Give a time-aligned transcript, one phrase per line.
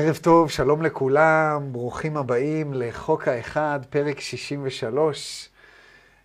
[0.00, 5.48] ערב טוב, שלום לכולם, ברוכים הבאים לחוק האחד, פרק 63,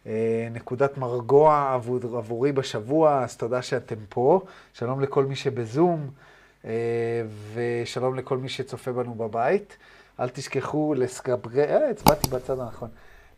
[0.05, 4.41] אה, נקודת מרגוע עבור, עבורי בשבוע, אז תודה שאתם פה.
[4.73, 6.09] שלום לכל מי שבזום,
[6.65, 6.71] אה,
[7.53, 9.77] ושלום לכל מי שצופה בנו בבית.
[10.19, 12.89] אל תשכחו לסקרבקרב, אה, הצבעתי בצד הנכון,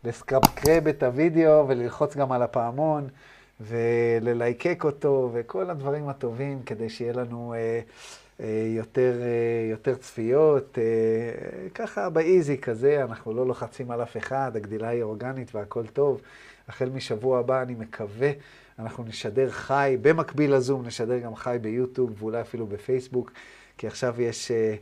[0.04, 3.08] לסקרבקרב את הוידאו וללחוץ גם על הפעמון.
[3.60, 7.80] וללייקק אותו, וכל הדברים הטובים, כדי שיהיה לנו אה,
[8.76, 10.78] יותר, אה, יותר צפיות.
[10.78, 15.86] אה, ככה ב easy כזה, אנחנו לא לוחצים על אף אחד, הגדילה היא אורגנית והכל
[15.86, 16.20] טוב.
[16.68, 18.30] החל משבוע הבא, אני מקווה,
[18.78, 23.32] אנחנו נשדר חי, במקביל לזום, נשדר גם חי ביוטיוב, ואולי אפילו בפייסבוק,
[23.78, 24.74] כי עכשיו יש, אה,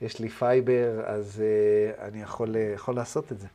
[0.00, 3.46] יש לי fiber, אז אה, אני יכול, אה, יכול לעשות את זה.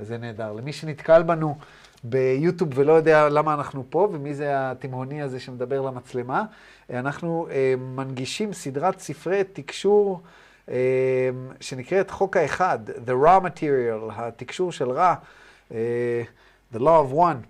[0.00, 0.52] וזה נהדר.
[0.52, 1.58] למי שנתקל בנו,
[2.04, 6.44] ביוטיוב ולא יודע למה אנחנו פה, ומי זה התימהוני הזה שמדבר למצלמה.
[6.90, 10.22] אנחנו אה, מנגישים סדרת ספרי תקשור
[10.70, 11.30] אה,
[11.60, 15.14] שנקראת חוק האחד, The Raw Material, התקשור של רע,
[15.72, 16.22] אה,
[16.74, 17.46] The Law of One.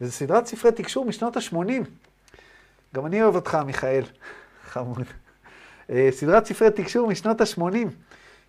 [0.00, 1.56] וזו סדרת ספרי תקשור משנות ה-80.
[2.94, 4.02] גם אני אוהב אותך, מיכאל,
[4.72, 5.04] חמוד.
[5.90, 7.76] אה, סדרת ספרי תקשור משנות ה-80,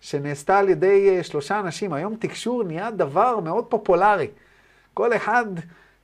[0.00, 1.92] שנעשתה על ידי אה, שלושה אנשים.
[1.92, 4.28] היום תקשור נהיה דבר מאוד פופולרי.
[4.98, 5.46] כל אחד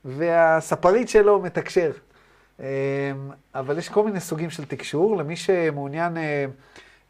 [0.05, 1.91] והספרית שלו מתקשר.
[2.61, 2.65] אמ,
[3.55, 5.17] אבל יש כל מיני סוגים של תקשור.
[5.17, 6.45] למי שמעוניין אה,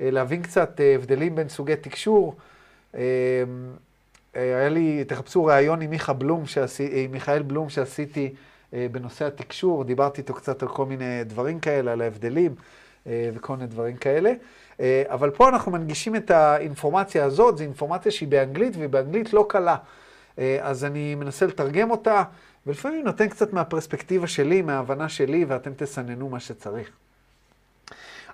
[0.01, 2.37] אה, להבין קצת אה, הבדלים בין סוגי תקשור,
[2.95, 3.01] אמ,
[4.35, 8.35] היה לי, תחפשו ראיון עם מיכה בלום, שעשי, עם מיכאל בלום שעשיתי
[8.73, 12.55] בנושא התקשור, דיברתי איתו קצת על כל מיני דברים כאלה, על ההבדלים
[13.07, 14.33] וכל מיני דברים כאלה.
[15.07, 19.77] אבל פה אנחנו מנגישים את האינפורמציה הזאת, זו אינפורמציה שהיא באנגלית, והיא באנגלית לא קלה.
[20.39, 22.23] אה, אז אני מנסה לתרגם אותה,
[22.67, 26.91] ולפעמים נותן קצת מהפרספקטיבה שלי, מההבנה שלי, ואתם תסננו מה שצריך.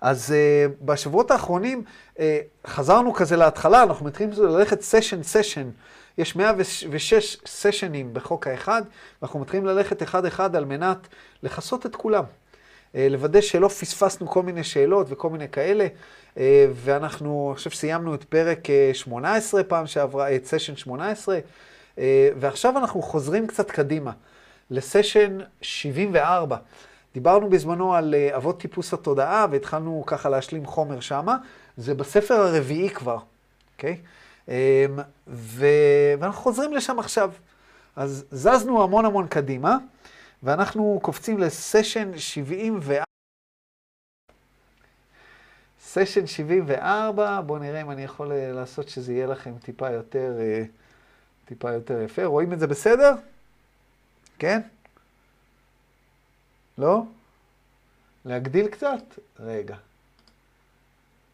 [0.01, 1.83] אז uh, בשבועות האחרונים
[2.17, 2.21] uh,
[2.67, 5.71] חזרנו כזה להתחלה, אנחנו מתחילים ללכת סשן סשן.
[6.19, 8.83] יש 106 סשנים בחוק האחד,
[9.23, 11.09] ואנחנו מתחילים ללכת אחד-אחד על מנת
[11.43, 12.25] לכסות את כולם.
[12.25, 15.87] Uh, לוודא שלא פספסנו כל מיני שאלות וכל מיני כאלה.
[16.35, 16.39] Uh,
[16.75, 18.59] ואנחנו, אני חושב שסיימנו את פרק
[18.93, 21.39] 18 פעם שעברה, את סשן 18.
[21.99, 24.13] אה, ועכשיו אנחנו חוזרים קצת קדימה,
[24.71, 26.57] לסשן 74.
[27.15, 31.37] דיברנו בזמנו על אה, אבות טיפוס התודעה, והתחלנו ככה להשלים חומר שמה.
[31.77, 33.19] זה בספר הרביעי כבר,
[33.75, 34.01] אוקיי?
[34.49, 34.55] אמ,
[35.29, 35.67] ו...
[36.19, 37.33] ואנחנו חוזרים לשם עכשיו.
[37.97, 39.77] אז זזנו המון המון קדימה,
[40.43, 43.05] ואנחנו קופצים לסשן 74.
[45.81, 50.33] סשן 74, בואו נראה אם אני יכול אה, לעשות שזה יהיה לכם טיפה יותר...
[51.51, 52.25] טיפה יותר יפה.
[52.25, 53.15] רואים את זה בסדר?
[54.39, 54.61] כן?
[56.79, 57.03] לא?
[58.25, 59.03] להגדיל קצת?
[59.41, 59.77] רגע.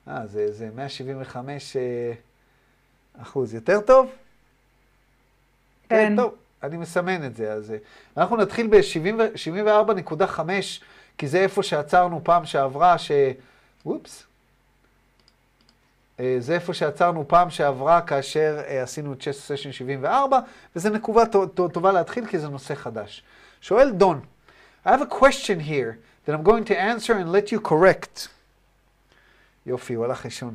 [0.08, 2.12] אה, זה, זה 175 אה,
[3.22, 3.54] אחוז.
[3.54, 4.06] יותר טוב?
[5.88, 6.08] כן.
[6.08, 6.34] כן, טוב.
[6.62, 7.52] אני מסמן את זה.
[7.52, 7.76] אז אה,
[8.16, 10.40] אנחנו נתחיל ב-74.5,
[11.18, 13.10] כי זה איפה שעצרנו פעם שעברה, ש...
[13.86, 14.26] אופס.
[16.20, 20.40] אה, זה איפה שעצרנו פעם שעברה כאשר אה, עשינו את צ'ס סשן 74,
[20.76, 21.22] וזו נקובה
[21.72, 23.22] טובה להתחיל כי זה נושא חדש.
[23.60, 24.20] שואל דון,
[24.86, 25.96] I have a question here
[26.26, 28.28] that I'm going to answer and let you correct.
[29.66, 30.54] יופי, הוא הלך לישון.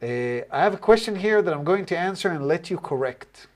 [0.00, 0.04] Uh,
[0.50, 3.46] I have a question here that I'm going to answer and let you correct.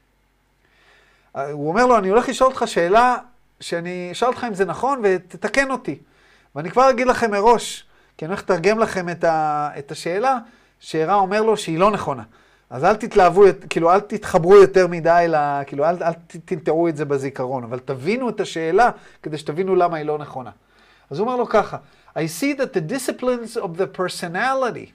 [1.34, 3.17] Uh, הוא אומר לו, אני הולך לשאול אותך שאלה
[3.61, 5.99] שאני אשאל אותך אם זה נכון ותתקן אותי.
[6.55, 7.84] ואני כבר אגיד לכם מראש,
[8.17, 10.39] כי אני הולך לתרגם לכם את, ה, את השאלה,
[10.81, 12.23] שרע אומר לו שהיא לא נכונה.
[12.71, 16.13] אז אל תתלהבו, כאילו, אל תתחברו יותר מדי, ל, כאילו, אל, אל
[16.45, 18.91] תנטרו את זה בזיכרון, אבל תבינו את השאלה
[19.23, 20.51] כדי שתבינו למה היא לא נכונה.
[21.11, 21.77] אז הוא אומר לו ככה,
[22.17, 24.93] I see that the disciplines of the personality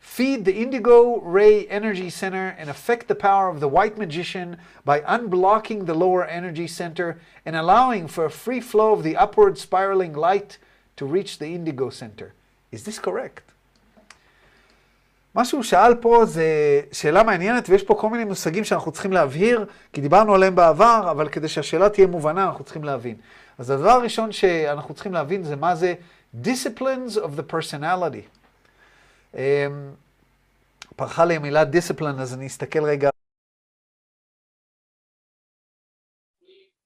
[0.00, 5.00] feed the indigo ray energy center and affect the power of the white magician by
[5.00, 10.12] unblocking the lower energy center and allowing for a free flow of the upward spiraling
[10.12, 10.58] light
[10.96, 12.32] to reach the indigo center.
[12.72, 13.52] Is this correct?
[15.36, 16.46] מה שהוא שאל פה זה
[16.92, 21.28] שאלה מעניינת, ויש פה כל מיני מושגים שאנחנו צריכים להבהיר, כי דיברנו עליהם בעבר, אבל
[21.28, 23.16] כדי שהשאלה תהיה מובנה, אנחנו צריכים להבין.
[23.58, 25.94] אז הדבר הראשון שאנחנו צריכים להבין זה מה זה
[26.42, 28.28] disciplines of the personality.
[29.34, 29.36] Um,
[30.96, 33.10] פרחה לי המילה discipline, אז אני אסתכל רגע.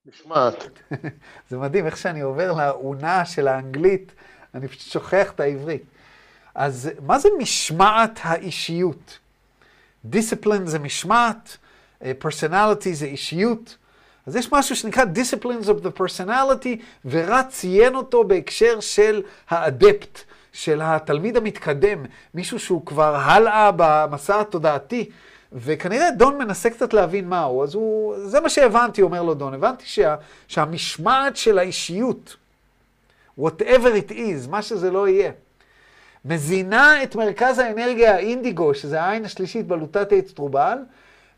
[0.06, 0.55] משמעת.
[1.50, 4.12] זה מדהים איך שאני עובר לאונה של האנגלית,
[4.55, 5.82] אני פשוט שוכח את העברית.
[6.61, 9.19] אז מה זה משמעת האישיות?
[10.05, 11.57] דיסציפלין זה משמעת,
[12.19, 13.77] פרסונליטי זה אישיות.
[14.27, 20.21] אז יש משהו שנקרא Disciplines of the Personality, ורע ציין אותו בהקשר של האדפט,
[20.53, 22.05] של התלמיד המתקדם,
[22.35, 25.11] מישהו שהוא כבר הלאה במסע התודעתי,
[25.53, 29.85] וכנראה דון מנסה קצת להבין מהו, אז הוא, זה מה שהבנתי, אומר לו דון, הבנתי
[29.87, 30.17] שה,
[30.49, 32.37] שהמשמעת של האישיות,
[33.41, 35.33] whatever it is, מה שזה לא יהיה,
[36.25, 40.78] מזינה את מרכז האנרגיה האינדיגו, שזה העין השלישית בלוטת האצטרובל,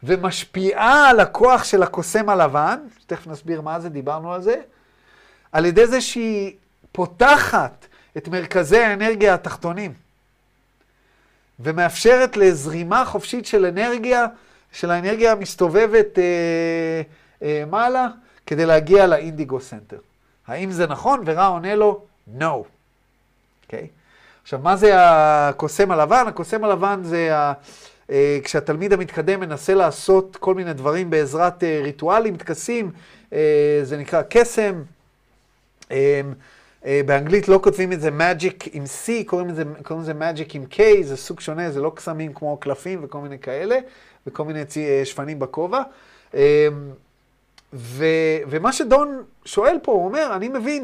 [0.02, 4.54] ומשפיעה על הכוח של הקוסם הלבן, שתכף נסביר מה זה, דיברנו על זה,
[5.52, 6.52] על ידי זה שהיא
[6.92, 7.86] פותחת
[8.16, 9.92] את מרכזי האנרגיה התחתונים,
[11.60, 14.26] ומאפשרת לזרימה חופשית של אנרגיה,
[14.72, 17.02] של האנרגיה המסתובבת אה,
[17.42, 18.08] אה, מעלה,
[18.46, 19.98] כדי להגיע ל indigo center.
[20.46, 21.22] האם זה נכון?
[21.26, 22.04] ורא עונה לו,
[22.38, 22.44] no.
[22.44, 22.66] אוקיי?
[23.70, 24.01] Okay?
[24.42, 26.24] עכשיו, מה זה הקוסם הלבן?
[26.28, 27.52] הקוסם הלבן זה ה...
[28.10, 32.90] אה, כשהתלמיד המתקדם מנסה לעשות כל מיני דברים בעזרת אה, ריטואלים, טקסים,
[33.32, 34.82] אה, זה נקרא קסם.
[37.06, 40.80] באנגלית לא כותבים את זה magic עם C, קוראים לזה, קוראים לזה magic עם K,
[41.02, 43.78] זה סוג שונה, זה לא קסמים כמו קלפים וכל מיני כאלה,
[44.26, 44.60] וכל מיני
[45.04, 45.82] שפנים בכובע.
[47.72, 48.04] ו,
[48.50, 50.82] ומה שדון שואל פה, הוא אומר, אני מבין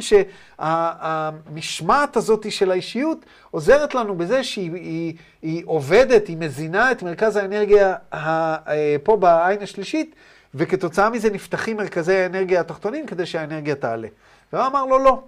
[0.59, 7.37] שהמשמעת הזאת של האישיות עוזרת לנו בזה שהיא היא, היא עובדת, היא מזינה את מרכז
[7.37, 10.15] האנרגיה אה, פה בעין השלישית,
[10.55, 14.09] וכתוצאה מזה נפתחים מרכזי האנרגיה התחתונים כדי שהאנרגיה תעלה.
[14.53, 15.23] והוא אמר לו, לא.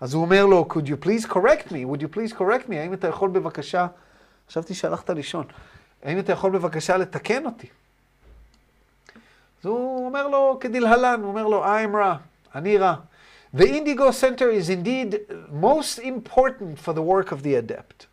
[0.00, 1.84] אז הוא אומר לו, could you please correct me?
[1.92, 2.74] would you please correct me?
[2.74, 3.86] האם אתה יכול בבקשה,
[4.48, 5.44] חשבתי שהלכת לישון,
[6.02, 7.66] האם אתה יכול בבקשה לתקן אותי?
[9.63, 12.15] אז הוא אומר לו כדלהלן, הוא אומר לו, I'm רע,
[12.55, 12.95] אני רע.
[13.53, 15.21] The Indigo Center is indeed
[15.51, 18.05] most important for the work of the adept.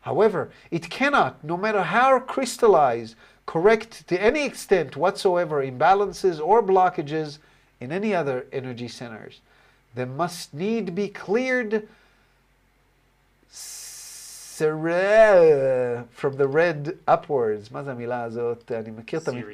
[0.00, 3.14] However, it cannot, no matter how crystallized,
[3.46, 7.38] correct to any extent whatsoever imbalances or blockages
[7.80, 9.40] in any other energy centers.
[9.94, 11.88] They must need be cleared
[16.21, 17.73] from the red upwards.
[17.73, 18.71] מה זה המילה הזאת?
[18.71, 19.47] אני מכיר את המילה.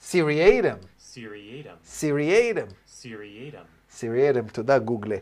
[0.00, 0.76] סיריאטם.
[1.00, 1.76] סיריאטם.
[1.84, 2.66] סיריאטם.
[2.86, 3.62] סיריאטם.
[3.90, 5.16] סיריאטם, תודה גוגלה.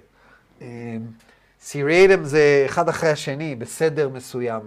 [1.61, 4.63] סיריאטם זה אחד אחרי השני, בסדר מסוים.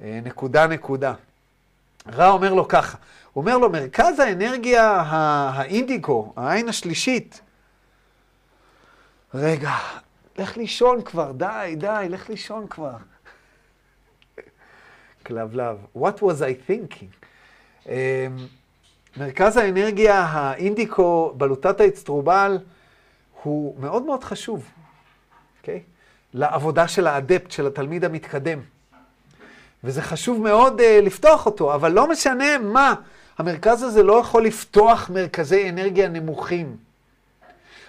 [0.00, 1.14] נקודה נקודה.
[2.12, 2.98] רע אומר לו ככה,
[3.32, 7.40] הוא אומר לו, מרכז האנרגיה האינדיקו, העין השלישית,
[9.34, 9.70] רגע,
[10.38, 12.96] לך לישון כבר, די, די, לך לישון כבר.
[15.26, 15.76] כלבלב.
[15.96, 17.26] What was I thinking?
[17.86, 17.90] Um,
[19.16, 22.58] מרכז האנרגיה האינדיקו בלוטת האצטרובל
[23.42, 24.64] הוא מאוד מאוד חשוב,
[25.60, 25.76] אוקיי?
[25.76, 25.80] Okay?
[26.34, 28.58] לעבודה של האדפט, של התלמיד המתקדם.
[29.84, 32.94] וזה חשוב מאוד uh, לפתוח אותו, אבל לא משנה מה,
[33.38, 36.76] המרכז הזה לא יכול לפתוח מרכזי אנרגיה נמוכים.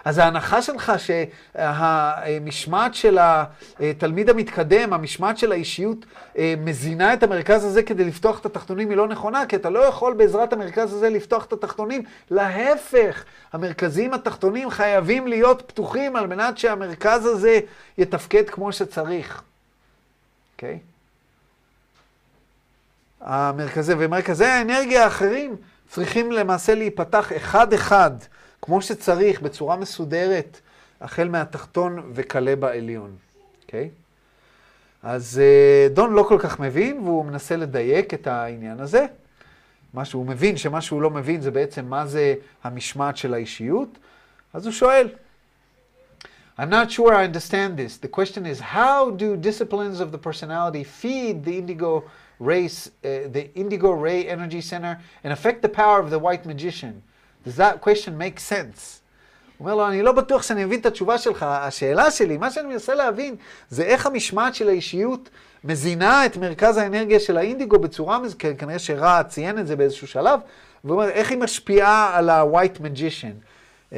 [0.05, 3.17] אז ההנחה שלך שהמשמעת של
[3.79, 6.05] התלמיד המתקדם, המשמעת של האישיות,
[6.37, 9.79] אה, מזינה את המרכז הזה כדי לפתוח את התחתונים היא לא נכונה, כי אתה לא
[9.79, 12.03] יכול בעזרת המרכז הזה לפתוח את התחתונים.
[12.31, 13.23] להפך,
[13.53, 17.59] המרכזים התחתונים חייבים להיות פתוחים על מנת שהמרכז הזה
[17.97, 19.41] יתפקד כמו שצריך.
[20.55, 20.79] אוקיי?
[20.81, 20.93] Okay?
[23.21, 25.55] המרכזי, ומרכזי האנרגיה האחרים
[25.89, 28.11] צריכים למעשה להיפתח אחד-אחד.
[28.65, 30.59] כמו שצריך, בצורה מסודרת,
[31.01, 33.15] החל מהתחתון וכלה בעליון,
[33.65, 33.89] אוקיי?
[33.93, 34.03] Okay?
[35.03, 39.05] אז uh, דון לא כל כך מבין, והוא מנסה לדייק את העניין הזה.
[39.93, 43.97] מה שהוא מבין, שמה שהוא לא מבין זה בעצם מה זה המשמעת של האישיות,
[44.53, 45.09] אז הוא שואל.
[46.57, 47.97] I'm not sure I understand this.
[47.97, 52.03] The question is, how do disciplines of the personality feed the indigo
[52.39, 54.93] race, uh, the indigo ray energy center
[55.23, 57.03] and affect the power of the white magician?
[57.47, 59.03] Does that question make sense?
[59.57, 61.43] הוא אומר לו, אני לא בטוח שאני מבין את התשובה שלך.
[61.49, 63.35] השאלה שלי, מה שאני מנסה להבין,
[63.69, 65.29] זה איך המשמעת של האישיות
[65.63, 68.19] מזינה את מרכז האנרגיה של האינדיגו בצורה,
[68.57, 70.39] כנראה שרע ציין את זה באיזשהו שלב,
[70.83, 73.45] והוא אומר, איך היא משפיעה על ה-white magician.
[73.89, 73.95] Uh,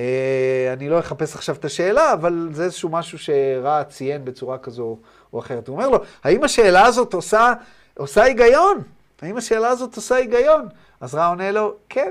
[0.74, 4.98] אני לא אחפש עכשיו את השאלה, אבל זה איזשהו משהו שרע ציין בצורה כזו
[5.34, 5.68] או אחרת.
[5.68, 7.54] הוא אומר לו, האם השאלה הזאת עושה,
[7.98, 8.82] עושה היגיון?
[9.22, 10.68] האם השאלה הזאת עושה היגיון?
[11.02, 12.10] אז רע עונה לו, כן,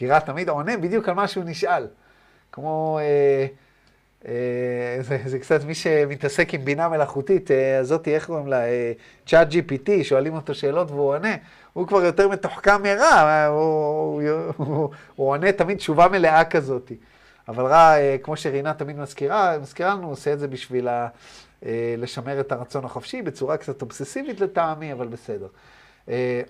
[0.00, 1.86] כי רע תמיד עונה בדיוק על מה שהוא נשאל.
[2.52, 3.46] כמו, אה,
[4.28, 8.62] אה, זה, זה קצת מי שמתעסק עם בינה מלאכותית, אה, הזאתי, איך קוראים לה?
[9.26, 11.34] צ'אט אה, GPT, שואלים אותו שאלות והוא עונה.
[11.72, 14.22] הוא כבר יותר מתוחכם מרע, הוא, הוא,
[14.56, 16.92] הוא, הוא, הוא עונה תמיד תשובה מלאה כזאת.
[17.48, 21.08] אבל רע, אה, כמו שרינה תמיד מזכירה, מזכירה לנו, עושה את זה בשביל ה,
[21.66, 25.48] אה, לשמר את הרצון החופשי, בצורה קצת אובססיבית לטעמי, אבל בסדר.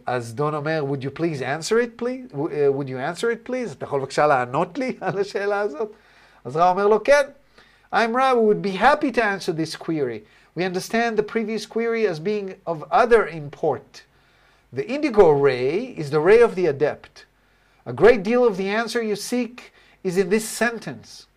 [0.05, 2.33] אז דון אומר, would you please answer it please?
[2.33, 3.71] would you answer it please?
[3.71, 5.91] אתה יכול בבקשה לענות לי על השאלה הזאת?
[6.45, 7.23] אז רע אומר לו, כן.
[7.93, 10.25] I'm Ra, we would be happy to answer this query.
[10.53, 14.03] We understand the previous query as being of other import.
[14.73, 17.25] The indigo ray is the ray of the adept.
[17.85, 19.71] A great deal of the answer you seek
[20.03, 21.27] is in this sentence.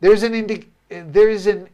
[0.00, 1.68] There is an, indi- there is an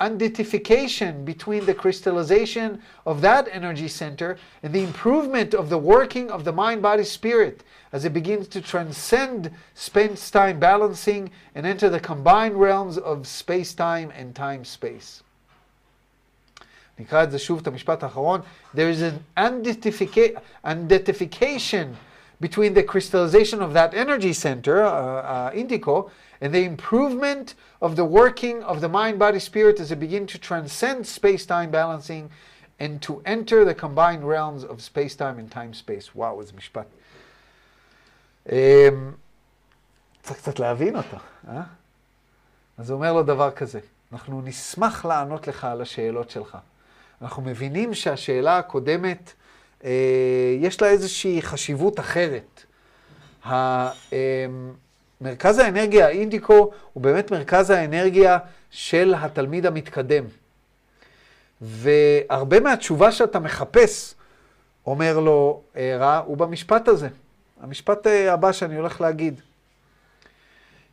[0.00, 6.44] unidentification between the crystallization of that energy center and the improvement of the working of
[6.44, 12.00] the mind body spirit as it begins to transcend space time balancing and enter the
[12.00, 15.22] combined realms of space time and time space.
[16.98, 18.40] נקרא את זה שוב, את המשפט האחרון.
[18.74, 21.96] There is an identification
[22.40, 26.10] between the crystallization of that energy center, uh, uh, indigo,
[26.41, 30.37] and the improvement of the working of the mind, body, spirit as it begin to
[30.39, 32.29] transcend space time balancing
[32.79, 36.09] and to enter the combined realms of space time and time space.
[36.15, 36.87] וואו, איזה משפט.
[40.23, 41.17] צריך קצת להבין אותו,
[41.47, 41.61] אה?
[42.77, 43.79] אז הוא אומר לו דבר כזה,
[44.13, 46.57] אנחנו נשמח לענות לך על השאלות שלך.
[47.21, 49.33] אנחנו מבינים שהשאלה הקודמת,
[49.83, 52.65] אה, יש לה איזושהי חשיבות אחרת.
[55.21, 58.37] מרכז האנרגיה האינדיקו הוא באמת מרכז האנרגיה
[58.71, 60.23] של התלמיד המתקדם.
[61.61, 64.15] והרבה מהתשובה שאתה מחפש,
[64.85, 65.61] אומר לו
[65.99, 67.07] רע, הוא במשפט הזה.
[67.61, 69.41] המשפט אה, הבא שאני הולך להגיד.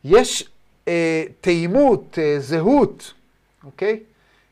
[0.03, 0.49] יש
[0.87, 3.13] אה, תאימות, אה, זהות,
[3.63, 3.99] אוקיי?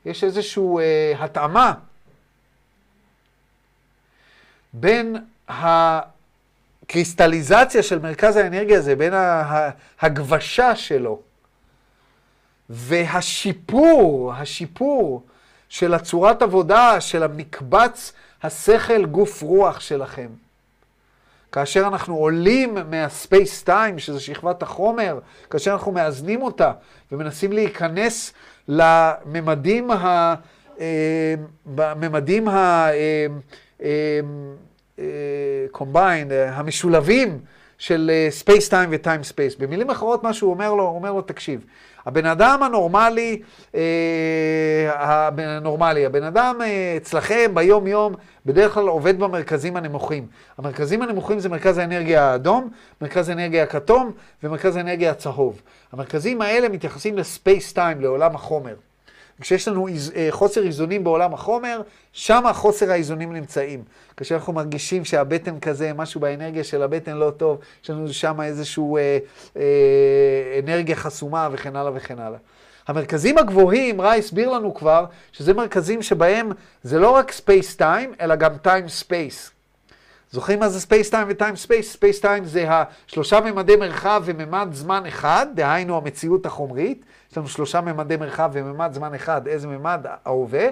[0.05, 1.73] יש איזושהי אה, התאמה
[4.73, 5.15] בין
[6.87, 11.19] הקריסטליזציה של מרכז האנרגיה הזה, בין ההגבשה שלו
[12.69, 15.23] והשיפור, השיפור
[15.69, 18.13] של הצורת עבודה, של המקבץ
[18.43, 20.27] השכל גוף רוח שלכם.
[21.51, 26.71] כאשר אנחנו עולים מה space time, שזה שכבת החומר, כאשר אנחנו מאזנים אותה
[27.11, 28.33] ומנסים להיכנס
[28.67, 30.35] לממדים ה...
[31.65, 32.87] בממדים ה...
[35.73, 37.39] combined, המשולבים
[37.77, 39.55] של space time ו time space.
[39.55, 41.65] במילים אחרות, מה שהוא אומר לו, הוא אומר לו, תקשיב,
[42.07, 43.41] הבן אדם הנורמלי,
[43.75, 48.13] אה, הנורמלי, הבן אדם אה, אצלכם ביום-יום
[48.45, 50.27] בדרך כלל עובד במרכזים הנמוכים.
[50.57, 52.69] המרכזים הנמוכים זה מרכז האנרגיה האדום,
[53.01, 54.11] מרכז האנרגיה הכתום
[54.43, 55.61] ומרכז האנרגיה הצהוב.
[55.91, 58.75] המרכזים האלה מתייחסים לספייס טיים, לעולם החומר.
[59.41, 61.81] כשיש לנו אה, חוסר איזונים בעולם החומר,
[62.13, 63.83] שם חוסר האיזונים נמצאים.
[64.17, 69.17] כשאנחנו מרגישים שהבטן כזה, משהו באנרגיה של הבטן לא טוב, יש לנו שם איזושהי אה,
[69.57, 72.39] אה, אנרגיה חסומה וכן הלאה וכן הלאה.
[72.87, 76.51] המרכזים הגבוהים, רע הסביר לנו כבר, שזה מרכזים שבהם
[76.83, 79.51] זה לא רק space time, אלא גם time space.
[80.31, 81.91] זוכרים מה זה space time ו time space?
[81.91, 87.05] space time זה השלושה ממדי מרחב וממד זמן אחד, דהיינו המציאות החומרית.
[87.37, 90.05] לנו שלושה ממדי מרחב וממד זמן אחד, איזה ממד?
[90.25, 90.67] ההווה.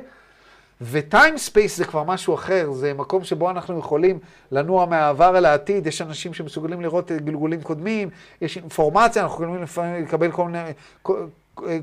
[0.81, 4.19] ו time space זה כבר משהו אחר, זה מקום שבו אנחנו יכולים
[4.51, 8.09] לנוע מהעבר אל העתיד, יש אנשים שמסוגלים לראות גלגולים קודמים,
[8.41, 10.69] יש אינפורמציה, אנחנו יכולים לפעמים לקבל כל מיני,
[11.01, 11.27] כל,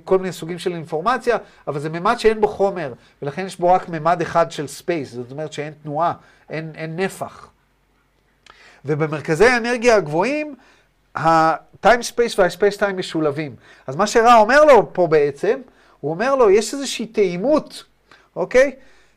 [0.04, 1.36] כל מיני סוגים של אינפורמציה,
[1.66, 5.30] אבל זה ממד שאין בו חומר, ולכן יש בו רק ממד אחד של space, זאת
[5.30, 6.12] אומרת שאין תנועה,
[6.50, 7.48] אין, אין נפח.
[8.84, 10.54] ובמרכזי האנרגיה הגבוהים,
[11.82, 13.56] ה-time space וה-space time משולבים.
[13.86, 15.60] אז מה שרע אומר לו פה בעצם,
[16.00, 17.84] הוא אומר לו, יש איזושהי תאימות,
[18.36, 18.72] אוקיי?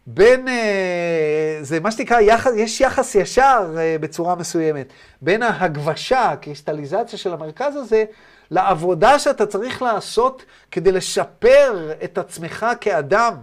[0.07, 4.87] בין, אה, זה מה שנקרא, יחס, יש יחס ישר אה, בצורה מסוימת,
[5.21, 8.05] בין ההגבשה, הקריסטליזציה של המרכז הזה,
[8.51, 13.35] לעבודה שאתה צריך לעשות כדי לשפר את עצמך כאדם.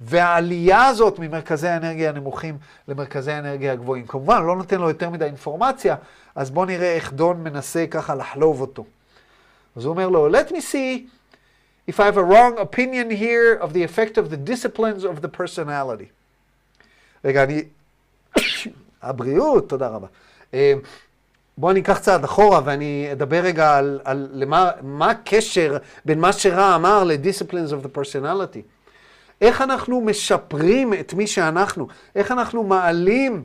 [0.00, 4.06] והעלייה הזאת ממרכזי האנרגיה הנמוכים למרכזי האנרגיה הגבוהים.
[4.06, 5.96] כמובן, לא נותן לו יותר מדי אינפורמציה,
[6.34, 8.84] אז בואו נראה איך דון מנסה ככה לחלוב אותו.
[9.76, 11.08] אז הוא אומר לו, let me see
[11.90, 15.28] if I have a wrong opinion here of the effect of the disciplines of the
[15.40, 16.08] personality.
[17.24, 17.62] רגע, אני...
[19.02, 20.06] הבריאות, תודה רבה.
[20.54, 20.74] אה,
[21.58, 26.32] בואו אני אקח צעד אחורה ואני אדבר רגע על, על למה, מה הקשר בין מה
[26.32, 28.77] שרע אמר ל-disciplines of the personality.
[29.40, 33.44] איך אנחנו משפרים את מי שאנחנו, איך אנחנו מעלים,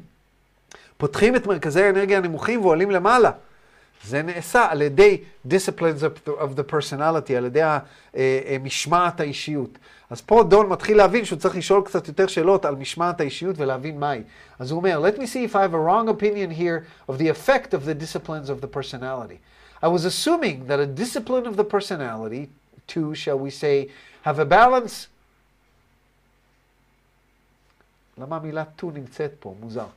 [0.97, 3.31] פותחים את מרכזי האנרגיה הנמוכים ועולים למעלה.
[4.07, 7.61] זה נעשה על ידי disciplines of the, personality, על ידי
[8.13, 9.77] המשמעת האישיות.
[10.09, 13.99] אז פה דון מתחיל להבין שהוא צריך לשאול קצת יותר שאלות על משמעת האישיות ולהבין
[13.99, 14.21] מהי.
[14.59, 17.27] אז הוא אומר, let me see if I have a wrong opinion here of the
[17.27, 19.37] effect of the disciplines of the personality.
[19.81, 22.49] I was assuming that a discipline of the personality,
[22.87, 23.89] to, shall we say,
[24.21, 25.07] have a balance
[28.17, 29.55] למה המילה to נמצאת פה?
[29.59, 29.87] מוזר.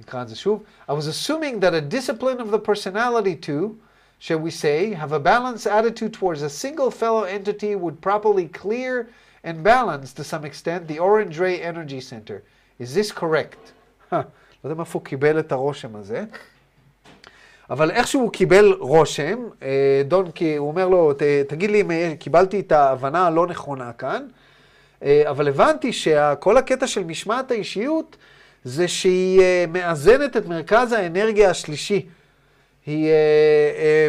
[0.00, 0.62] נקרא את זה שוב.
[0.88, 3.74] I was assuming that a discipline of the personality to
[4.18, 9.08] shall we say, have a balanced attitude towards a single fellow entity would properly clear
[9.44, 12.42] and balance, to some extent, the orange ray energy center.
[12.78, 13.72] Is this correct?
[14.12, 14.24] לא
[14.64, 16.24] יודע מאיפה הוא קיבל את הרושם הזה.
[17.70, 21.12] אבל איכשהו הוא קיבל רושם, אה, דון, הוא אומר לו,
[21.48, 24.28] תגיד לי אם אה, קיבלתי את ההבנה הלא נכונה כאן, אה,
[25.02, 28.16] אבל הבנתי שכל הקטע של משמעת האישיות
[28.64, 32.06] זה שהיא מאזנת את מרכז האנרגיה השלישי.
[32.86, 33.12] היא,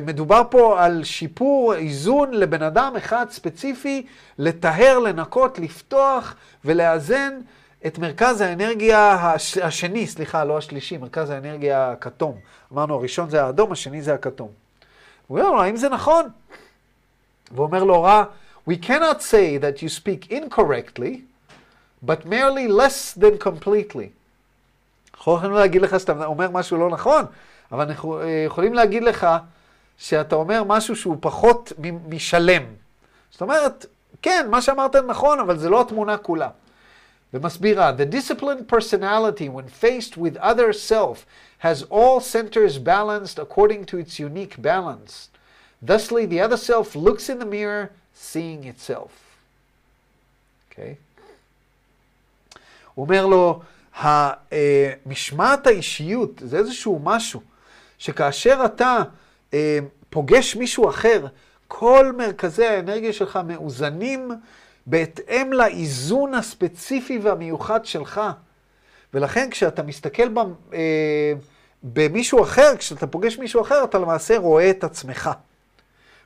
[0.05, 4.05] מדובר פה על שיפור איזון לבן אדם אחד ספציפי,
[4.37, 7.39] לטהר, לנקות, לפתוח ולאזן
[7.85, 9.57] את מרכז האנרגיה הש...
[9.57, 12.35] השני, סליחה, לא השלישי, מרכז האנרגיה הכתום.
[12.73, 14.49] אמרנו, הראשון זה האדום, השני זה הכתום.
[15.27, 16.25] הוא אומר לו, האם זה נכון?
[17.51, 18.23] והוא אומר לו, רע,
[18.66, 21.24] We cannot say that you speak incorrectly,
[22.02, 24.10] but merely less than completely.
[25.14, 27.24] אנחנו יכולים להגיד לך שאתה אומר משהו לא נכון,
[27.72, 29.26] אבל אנחנו אה, יכולים להגיד לך
[29.98, 31.72] שאתה אומר משהו שהוא פחות
[32.08, 32.62] משלם.
[33.30, 33.86] זאת אומרת,
[34.22, 36.48] כן, מה שאמרת נכון, אבל זה לא התמונה כולה.
[37.34, 41.26] ומסבירה, The disciplined personality when faced with other self
[41.58, 45.30] has all centers balanced according to its unique balance.
[45.82, 49.11] Thusly, the other self looks in the mirror, seeing itself.
[50.71, 50.95] Okay?
[52.93, 53.61] הוא אומר לו,
[55.05, 57.41] משמעת האישיות זה איזשהו משהו
[57.97, 58.97] שכאשר אתה
[60.09, 61.27] פוגש מישהו אחר,
[61.67, 64.31] כל מרכזי האנרגיה שלך מאוזנים
[64.85, 68.21] בהתאם לאיזון הספציפי והמיוחד שלך.
[69.13, 70.37] ולכן כשאתה מסתכל ב,
[70.73, 71.33] אה,
[71.83, 75.29] במישהו אחר, כשאתה פוגש מישהו אחר, אתה למעשה רואה את עצמך.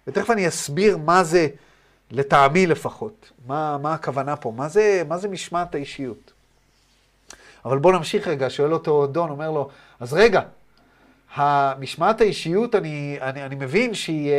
[0.07, 1.47] ותכף אני אסביר מה זה,
[2.13, 6.31] לטעמי לפחות, מה, מה הכוונה פה, מה זה, מה זה משמעת האישיות.
[7.65, 10.41] אבל בואו נמשיך רגע, שואל אותו דון, אומר לו, אז רגע,
[11.35, 14.31] המשמעת האישיות, אני, אני, אני מבין שהיא...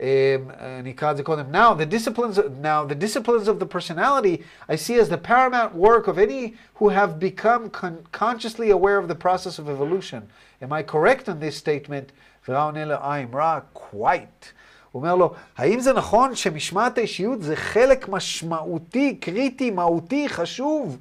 [0.00, 0.36] אה,
[0.84, 1.44] נקרא את זה קודם.
[1.52, 6.08] Now the, disciplines, now, the disciplines of the personality I see as the paramount work
[6.08, 10.22] of any who have become con consciously aware of the process of evolution.
[10.60, 12.12] Am I correct in this statement?
[12.48, 14.52] ורע עונה לו, I'm right, quite.
[14.94, 20.98] אומר לו, האם זה נכון שמשמעת האישיות זה חלק משמעותי, קריטי, מהותי, חשוב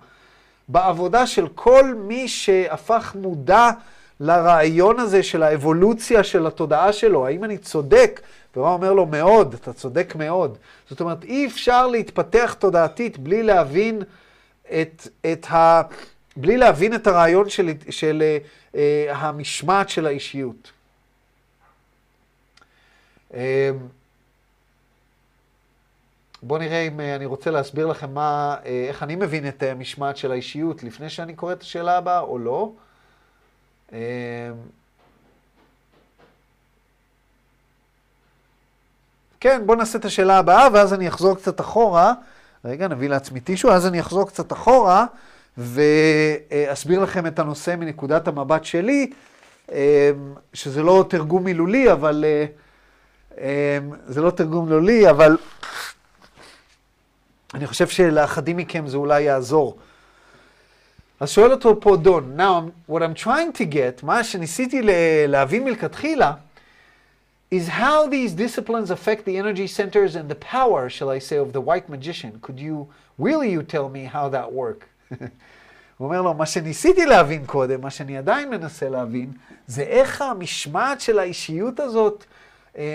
[0.68, 3.70] בעבודה של כל מי שהפך מודע
[4.20, 7.28] לרעיון הזה של האבולוציה של התודעה שלו?
[7.28, 8.22] האם אני צודק
[8.56, 10.58] והוא אומר לו, מאוד, אתה צודק מאוד.
[10.90, 14.02] זאת אומרת, אי אפשר להתפתח תודעתית בלי להבין
[14.82, 15.82] את, את ה...
[16.38, 18.24] בלי להבין את הרעיון של, של
[18.72, 18.76] uh,
[19.10, 20.72] המשמעת של האישיות.
[23.34, 23.36] Uh,
[26.44, 30.18] בואו נראה אם uh, אני רוצה להסביר לכם מה, uh, איך אני מבין את המשמעת
[30.18, 32.72] של האישיות לפני שאני קורא את השאלה הבאה או לא.
[33.90, 33.94] Uh,
[39.40, 42.14] כן, בואו נעשה את השאלה הבאה, ואז אני אחזור קצת אחורה.
[42.66, 45.06] רגע, נביא לעצמי טישו, אז אני אחזור קצת אחורה,
[45.58, 49.12] ואסביר לכם את הנושא מנקודת המבט שלי,
[49.72, 49.76] אמ,
[50.54, 52.26] שזה לא תרגום מילולי, אבל...
[53.38, 53.46] אמ,
[54.08, 55.38] זה לא תרגום מילולי, אבל
[57.54, 59.78] אני חושב שלאחדים מכם זה אולי יעזור.
[61.20, 64.82] אז שואל אותו פה דון, now what I'm trying to get, מה שניסיתי
[65.28, 66.34] להבין מלכתחילה,
[67.54, 71.54] is how these disciplines affect the energy centers and the power, shall I say, of
[71.54, 72.40] the white magician.
[72.42, 74.86] Could you, will you tell me how that work?
[75.98, 79.32] הוא אומר לו, מה שניסיתי להבין קודם, מה שאני עדיין מנסה להבין,
[79.68, 82.26] זה איך המשמעת של האישיות הזאת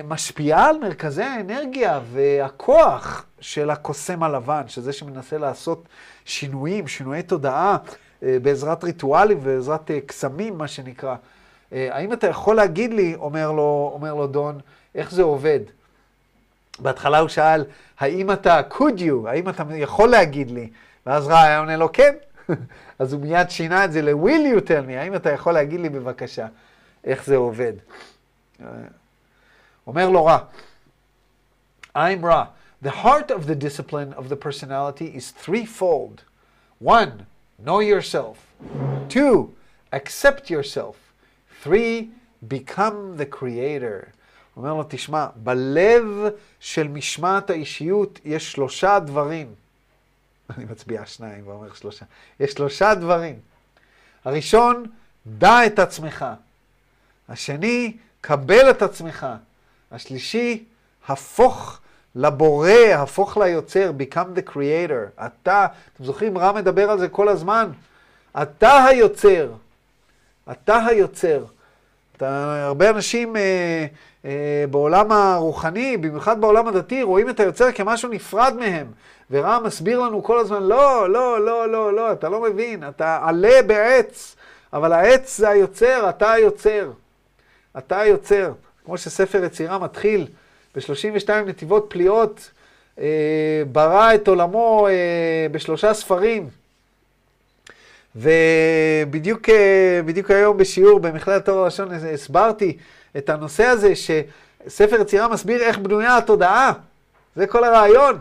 [0.04, 5.88] משפיעה על מרכזי האנרגיה והכוח של הקוסם הלבן, שזה שמנסה לעשות
[6.24, 7.76] שינויים, שינויי תודעה,
[8.22, 11.16] אה, בעזרת ריטואלים ובעזרת אה, קסמים, מה שנקרא.
[11.72, 14.60] אה, האם אתה יכול להגיד לי, אומר לו, אומר לו דון,
[14.94, 15.60] איך זה עובד?
[16.78, 17.64] בהתחלה הוא שאל,
[17.98, 20.70] האם אתה, could you, האם אתה יכול להגיד לי?
[21.06, 22.14] ואז רע היה עונה לו, כן.
[22.98, 25.88] אז הוא מיד שינה את זה ל-will you tell me, האם אתה יכול להגיד לי
[25.88, 26.46] בבקשה
[27.04, 27.72] איך זה עובד?
[29.88, 30.38] אומר לו רע,
[31.96, 32.44] I'm רע.
[32.84, 36.22] The heart of the discipline of the personality is threefold.
[36.78, 37.26] One,
[37.58, 38.36] know yourself.
[39.08, 39.54] Two,
[39.92, 40.96] accept yourself.
[41.62, 42.10] three,
[42.46, 44.12] become the creator.
[44.54, 46.04] הוא אומר לו, תשמע, בלב
[46.60, 49.54] של משמעת האישיות יש שלושה דברים.
[50.56, 52.04] אני מצביע שניים ואומר שלושה.
[52.40, 53.40] יש שלושה דברים.
[54.24, 54.84] הראשון,
[55.26, 56.24] דע את עצמך.
[57.28, 59.26] השני, קבל את עצמך.
[59.92, 60.64] השלישי,
[61.08, 61.78] הפוך
[62.14, 65.26] לבורא, הפוך ליוצר, become the creator.
[65.26, 67.70] אתה, אתם זוכרים, רם מדבר על זה כל הזמן.
[68.42, 69.50] אתה היוצר.
[70.52, 71.44] אתה היוצר.
[72.16, 73.86] אתה, הרבה אנשים אה,
[74.24, 78.86] אה, בעולם הרוחני, במיוחד בעולם הדתי, רואים את היוצר כמשהו נפרד מהם.
[79.30, 83.62] ורם מסביר לנו כל הזמן, לא, לא, לא, לא, לא, אתה לא מבין, אתה עלה
[83.66, 84.36] בעץ,
[84.72, 86.90] אבל העץ זה היוצר, אתה היוצר.
[87.78, 88.52] אתה היוצר.
[88.88, 90.26] כמו שספר יצירה מתחיל
[90.74, 92.50] ב-32 נתיבות פליאות,
[92.98, 96.48] אה, ברא את עולמו אה, בשלושה ספרים.
[98.16, 102.76] ובדיוק אה, היום בשיעור במכללת תואר הלשון הסברתי
[103.16, 106.72] את הנושא הזה שספר יצירה מסביר איך בנויה התודעה.
[107.36, 108.20] זה כל הרעיון.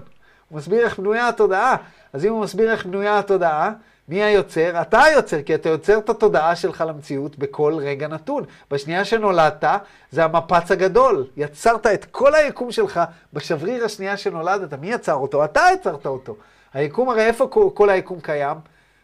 [0.50, 1.76] הוא מסביר איך בנויה התודעה.
[2.14, 3.72] אז אם הוא מסביר איך בנויה התודעה,
[4.08, 4.82] מי היוצר?
[4.82, 8.44] אתה היוצר, כי אתה יוצר את התודעה שלך למציאות בכל רגע נתון.
[8.72, 9.64] בשנייה שנולדת,
[10.12, 11.28] זה המפץ הגדול.
[11.38, 13.02] יצרת את כל היקום שלך
[13.34, 14.74] בשבריר השנייה שנולדת.
[14.74, 15.46] מי יצר אותו?
[15.46, 16.36] אתה יצרת אותו.
[16.74, 18.58] היקום, הרי איפה כל היקום קיים?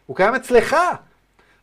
[0.06, 0.76] הוא קיים אצלך.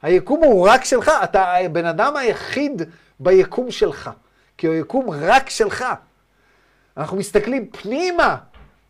[0.01, 1.11] היקום הוא רק שלך.
[1.23, 2.81] אתה הבן אדם היחיד
[3.19, 4.09] ביקום שלך.
[4.57, 5.85] כי הוא יקום רק שלך.
[6.97, 8.37] אנחנו מסתכלים פנימה,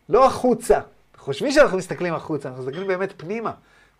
[0.08, 0.80] לא החוצה.
[1.18, 3.52] חושבים שאנחנו מסתכלים החוצה, אנחנו מסתכלים באמת פנימה.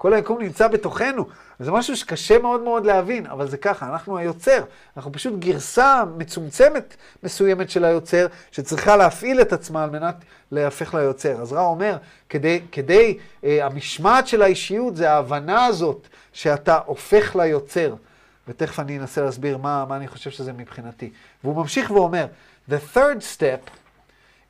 [0.02, 1.26] כל היקום נמצא בתוכנו.
[1.58, 4.64] זה משהו שקשה מאוד מאוד להבין, אבל זה ככה, אנחנו היוצר.
[4.96, 10.14] אנחנו פשוט גרסה מצומצמת מסוימת של היוצר, שצריכה להפעיל את עצמה על מנת
[10.52, 11.42] להפך ליוצר.
[11.42, 11.96] אז רע אומר,
[12.28, 17.94] כדי, כדי אה, המשמעת של האישיות זה ההבנה הזאת שאתה הופך ליוצר.
[18.48, 21.10] ותכף אני אנסה להסביר מה, מה אני חושב שזה מבחינתי.
[21.44, 22.26] והוא ממשיך ואומר,
[22.70, 23.70] The third step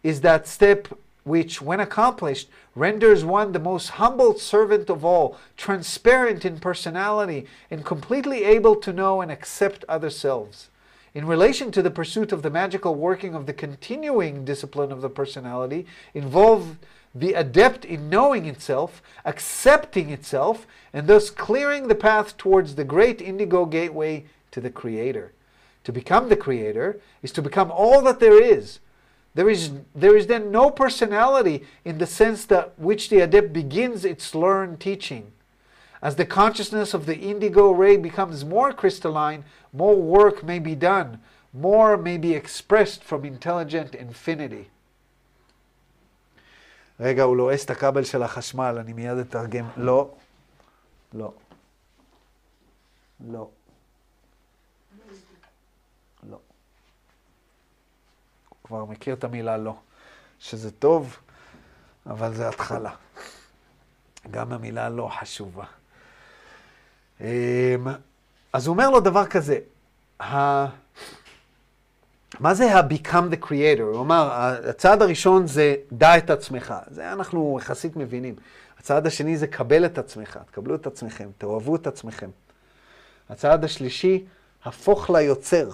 [0.07, 6.45] is that step which, when accomplished, renders one the most humble servant of all, transparent
[6.45, 10.69] in personality, and completely able to know and accept other selves.
[11.15, 15.11] In relation to the pursuit of the magical working of the continuing discipline of the
[15.11, 16.79] personality, involve
[17.15, 23.21] the adept in knowing itself, accepting itself, and thus clearing the path towards the great
[23.21, 25.33] indigo gateway to the Creator.
[25.85, 28.79] To become the Creator is to become all that there is,
[29.36, 34.04] there is, there is then no personality in the sense that which the adept begins
[34.04, 35.32] its learned teaching.
[36.02, 41.20] As the consciousness of the indigo ray becomes more crystalline, more work may be done,
[41.54, 44.70] more may be expressed from intelligent infinity.
[47.00, 49.66] רגע, הוא לועס את הכבל של החשמל, אני מיד אתרגם.
[49.78, 50.16] לא,
[51.14, 51.34] לא,
[53.32, 53.48] לא.
[58.73, 59.75] כבר מכיר את המילה לא,
[60.39, 61.17] שזה טוב,
[62.07, 62.91] אבל זה התחלה.
[64.31, 65.65] גם המילה לא חשובה.
[67.21, 67.27] אמ,
[68.53, 69.59] אז הוא אומר לו דבר כזה,
[72.41, 73.83] מה זה ה-become the creator?
[73.83, 74.31] הוא אמר,
[74.69, 76.75] הצעד הראשון זה דע את עצמך.
[76.91, 78.35] זה אנחנו יחסית מבינים.
[78.79, 82.31] הצעד השני זה קבל את עצמך, תקבלו את עצמכם, תאהבו את עצמכם.
[83.31, 84.25] הצעד השלישי,
[84.65, 85.71] הפוך ליוצר.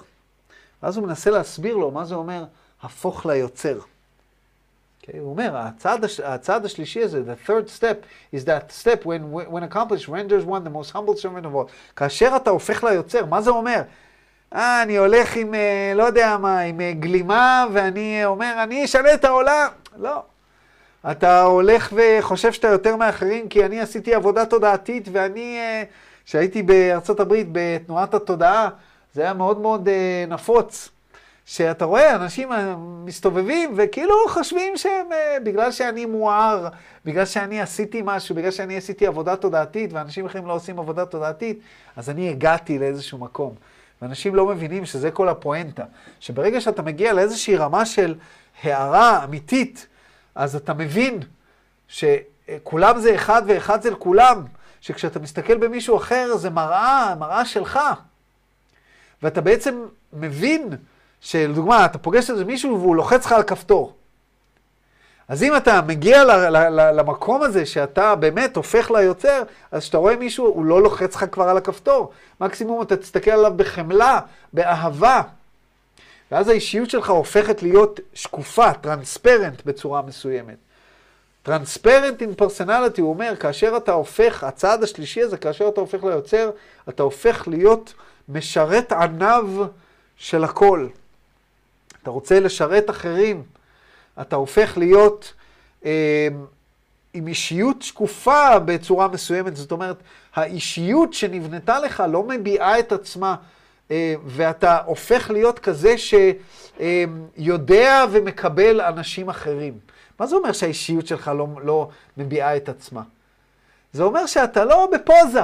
[0.83, 2.45] ואז הוא מנסה להסביר לו מה זה אומר
[2.83, 3.79] הפוך ליוצר.
[3.79, 5.19] Okay, אוקיי?
[5.19, 9.63] הוא אומר, הצעד, הש, הצעד השלישי הזה, the third step, is that step when, when
[9.63, 11.95] accomplished renders one the most humble servant of all.
[11.95, 13.81] כאשר אתה הופך ליוצר, מה זה אומר?
[14.55, 19.13] אה, אני הולך עם, אה, לא יודע מה, עם אה, גלימה, ואני אומר, אני אשנה
[19.13, 19.67] את העולם.
[19.97, 20.23] לא.
[21.11, 25.59] אתה הולך וחושב שאתה יותר מאחרים, כי אני עשיתי עבודה תודעתית, ואני,
[26.25, 28.69] כשהייתי בארצות הברית בתנועת התודעה,
[29.13, 29.89] זה היה מאוד מאוד
[30.27, 30.89] נפוץ.
[31.49, 32.49] שאתה רואה אנשים
[33.05, 36.67] מסתובבים וכאילו חושבים שהם, אה, בגלל שאני מואר,
[37.05, 41.59] בגלל שאני עשיתי משהו, בגלל שאני עשיתי עבודה תודעתית, ואנשים אחרים לא עושים עבודה תודעתית,
[41.95, 43.55] אז אני הגעתי לאיזשהו מקום.
[44.01, 45.83] ואנשים לא מבינים שזה כל הפואנטה.
[46.19, 48.15] שברגע שאתה מגיע לאיזושהי רמה של
[48.63, 49.87] הערה אמיתית,
[50.35, 51.19] אז אתה מבין
[51.87, 54.43] שכולם זה אחד ואחד זה לכולם.
[54.81, 57.79] שכשאתה מסתכל במישהו אחר זה מראה, מראה שלך.
[59.23, 60.69] ואתה בעצם מבין
[61.21, 63.93] שלדוגמה, אתה פוגש איזה מישהו והוא לוחץ לך על כפתור.
[65.27, 69.97] אז אם אתה מגיע ל- ל- ל- למקום הזה שאתה באמת הופך ליוצר, אז כשאתה
[69.97, 72.11] רואה מישהו, הוא לא לוחץ לך כבר על הכפתור.
[72.41, 74.19] מקסימום אתה תסתכל עליו בחמלה,
[74.53, 75.21] באהבה.
[76.31, 80.57] ואז האישיות שלך הופכת להיות שקופה, טרנספרנט בצורה מסוימת.
[81.43, 86.49] טרנספרנט אין פרסונליטי, הוא אומר, כאשר אתה הופך, הצעד השלישי הזה, כאשר אתה הופך ליוצר,
[86.89, 87.93] אתה הופך להיות
[88.29, 89.47] משרת עניו
[90.17, 90.87] של הכל.
[92.03, 93.43] אתה רוצה לשרת אחרים,
[94.21, 95.33] אתה הופך להיות
[95.85, 96.27] אה,
[97.13, 99.97] עם אישיות שקופה בצורה מסוימת, זאת אומרת,
[100.35, 103.35] האישיות שנבנתה לך לא מביעה את עצמה,
[103.91, 109.73] אה, ואתה הופך להיות כזה שיודע אה, ומקבל אנשים אחרים.
[110.19, 113.01] מה זה אומר שהאישיות שלך לא, לא מביעה את עצמה?
[113.93, 115.41] זה אומר שאתה לא בפוזה,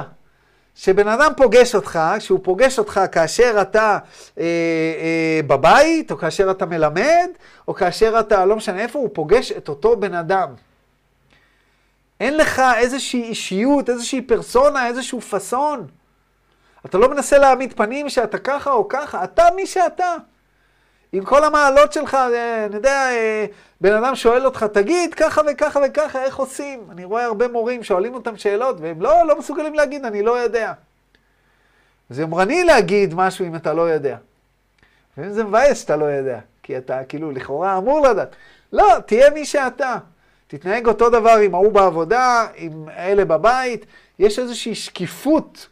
[0.76, 3.98] שבן אדם פוגש אותך, שהוא פוגש אותך כאשר אתה
[4.38, 7.28] אה, אה, בבית, או כאשר אתה מלמד,
[7.68, 10.48] או כאשר אתה, לא משנה איפה, הוא פוגש את אותו בן אדם.
[12.20, 15.86] אין לך איזושהי אישיות, איזושהי פרסונה, איזשהו פאסון.
[16.86, 20.14] אתה לא מנסה להעמיד פנים שאתה ככה או ככה, אתה מי שאתה.
[21.12, 23.46] עם כל המעלות שלך, אה, אני יודע, אה,
[23.80, 26.80] בן אדם שואל אותך, תגיד ככה וככה וככה, איך עושים?
[26.90, 30.72] אני רואה הרבה מורים שואלים אותם שאלות, והם לא, לא מסוגלים להגיד, אני לא יודע.
[32.10, 34.16] זה יומרני להגיד משהו אם אתה לא יודע.
[35.18, 38.36] ואם זה מבאס שאתה לא יודע, כי אתה כאילו לכאורה אמור לדעת.
[38.72, 39.96] לא, תהיה מי שאתה.
[40.46, 43.86] תתנהג אותו דבר עם ההוא בעבודה, עם אלה בבית,
[44.18, 45.68] יש איזושהי שקיפות.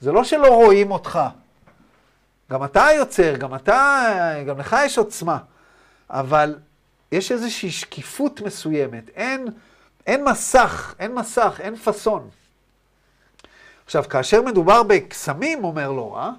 [0.00, 1.18] זה לא שלא רואים אותך.
[2.52, 4.06] גם אתה יוצר, גם אתה,
[4.46, 5.38] גם לך יש עוצמה.
[6.10, 6.58] אבל
[7.12, 9.08] יש איזושהי שקיפות מסוימת.
[9.14, 9.46] אין,
[10.06, 12.28] אין מסך, אין מסך, אין פאסון.
[13.84, 16.30] עכשיו, כאשר מדובר בקסמים, אומר לו, אה?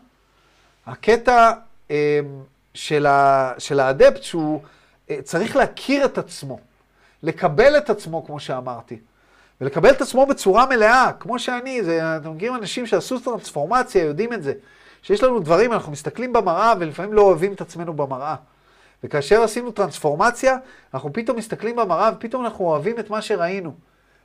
[0.88, 1.52] הקטע
[1.92, 2.20] אה,
[2.74, 4.62] של, ה, של האדפט שהוא
[5.10, 6.60] אה, צריך להכיר את עצמו,
[7.24, 9.00] לקבל את עצמו, כמו שאמרתי,
[9.62, 14.44] ולקבל את עצמו בצורה מלאה, כמו שאני, זה, אתם מכירים אנשים שעשו טרנספורמציה, יודעים את
[14.44, 14.54] זה.
[15.04, 18.36] שיש לנו דברים, אנחנו מסתכלים במראה ולפעמים לא אוהבים את עצמנו במראה.
[19.04, 20.58] וכאשר עשינו טרנספורמציה,
[20.94, 23.74] אנחנו פתאום מסתכלים במראה ופתאום אנחנו אוהבים את מה שראינו.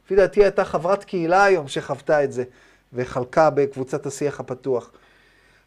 [0.04, 2.44] לפי דעתי הייתה חברת קהילה היום שחוותה את זה,
[2.92, 4.90] וחלקה בקבוצת השיח הפתוח.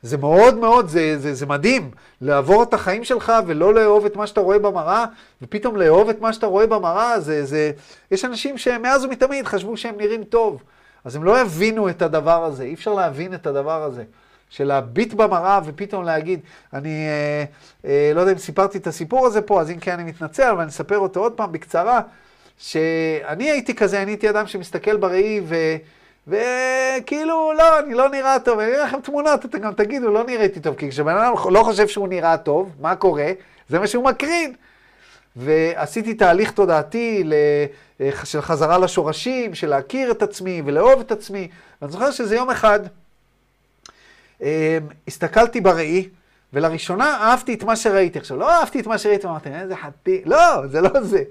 [0.01, 4.27] זה מאוד מאוד, זה, זה, זה מדהים, לעבור את החיים שלך ולא לאהוב את מה
[4.27, 5.05] שאתה רואה במראה,
[5.41, 7.71] ופתאום לאהוב את מה שאתה רואה במראה, זה, זה...
[8.11, 10.63] יש אנשים שמאז ומתמיד חשבו שהם נראים טוב,
[11.03, 14.03] אז הם לא יבינו את הדבר הזה, אי אפשר להבין את הדבר הזה.
[14.51, 16.39] של להביט במראה ופתאום להגיד,
[16.73, 17.43] אני אה,
[17.85, 20.61] אה, לא יודע אם סיפרתי את הסיפור הזה פה, אז אם כן אני מתנצל, אבל
[20.61, 22.01] אני אספר אותו עוד פעם בקצרה,
[22.57, 25.55] שאני הייתי כזה, אני הייתי אדם שמסתכל בראי ו...
[26.27, 30.59] וכאילו, לא, אני לא נראה טוב, אני אראה לכם תמונות, אתם גם תגידו, לא נראיתי
[30.59, 33.31] טוב, כי כשבן אדם לא חושב שהוא נראה טוב, מה קורה?
[33.69, 34.53] זה מה שהוא מקרין.
[35.35, 37.23] ועשיתי תהליך תודעתי
[38.01, 41.47] אה, של חזרה לשורשים, של להכיר את עצמי ולאהוב את עצמי.
[41.81, 42.79] ואני זוכר שזה יום אחד,
[45.07, 46.09] הסתכלתי בראי,
[46.53, 48.19] ולראשונה אהבתי את מה שראיתי.
[48.19, 51.23] עכשיו, לא אהבתי את מה שראיתי, אמרתי, איזה חטי, לא, זה לא זה.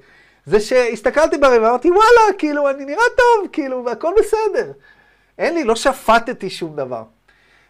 [0.46, 4.73] זה שהסתכלתי בראי ואמרתי, וואלה, כאילו, אני נראה טוב, כאילו, והכל בסדר.
[5.38, 7.03] אין לי, לא שפטתי שום דבר.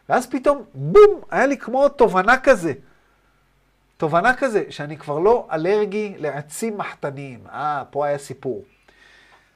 [0.08, 2.72] ואז פתאום, בום, היה לי כמו תובנה כזה.
[3.96, 7.38] תובנה כזה, שאני כבר לא אלרגי לעצים מחתניים.
[7.52, 8.64] אה, פה היה סיפור.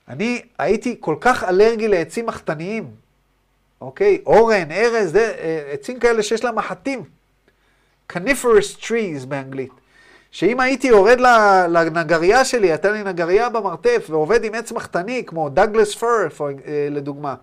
[0.08, 2.90] אני הייתי כל כך אלרגי לעצים מחתניים,
[3.84, 4.22] אוקיי?
[4.26, 7.04] אורן, ארז, אה, עצים כאלה שיש להם מחטים.
[8.12, 9.72] coniferous trees באנגלית.
[10.30, 11.20] שאם הייתי יורד
[11.68, 17.34] לנגרייה שלי, הייתה לי נגרייה במרתף, ועובד עם עץ מחתני, כמו דאגלס פר, אה, לדוגמה,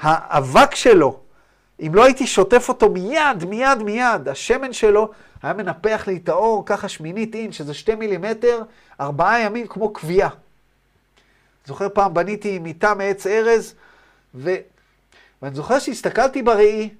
[0.00, 1.20] האבק שלו,
[1.80, 5.10] אם לא הייתי שוטף אותו מיד, מיד, מיד, השמן שלו
[5.42, 8.62] היה מנפח לי את האור ככה שמינית אין, שזה שתי מילימטר,
[9.00, 10.28] ארבעה ימים כמו כוויה.
[11.66, 13.74] זוכר פעם בניתי מיטה מעץ ארז,
[14.34, 14.54] ו...
[15.42, 16.90] ואני זוכר שהסתכלתי בראי,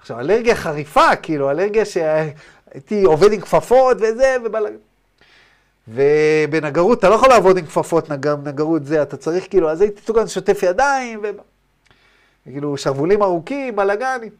[0.00, 4.72] עכשיו, אלרגיה חריפה, כאילו, אלרגיה שהייתי עובד עם כפפות וזה, ובלג...
[5.88, 8.28] ובנגרות, אתה לא יכול לעבוד עם כפפות, נג...
[8.44, 11.28] נגרות זה, אתה צריך כאילו, אז הייתי סוג שוטף ידיים, ו...
[12.44, 14.32] כאילו, שרוולים ארוכים, בלאגנים.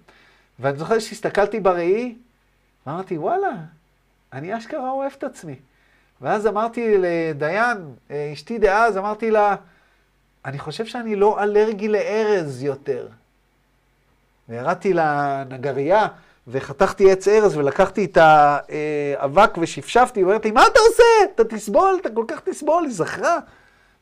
[0.59, 2.15] ואני זוכר שהסתכלתי בראי,
[2.87, 3.53] ואמרתי, וואלה,
[4.33, 5.57] אני אשכרה אוהב את עצמי.
[6.21, 9.57] ואז אמרתי לדיין, אה, אשתי דאז, אמרתי לה,
[10.45, 13.09] אני חושב שאני לא אלרגי לארז יותר.
[14.51, 16.07] וירדתי לנגרייה,
[16.49, 21.03] וחתכתי עץ ארז, ולקחתי את האבק ושפשפתי, ואמרתי, מה אתה עושה?
[21.35, 23.39] אתה תסבול, אתה כל כך תסבול, היא זכרה.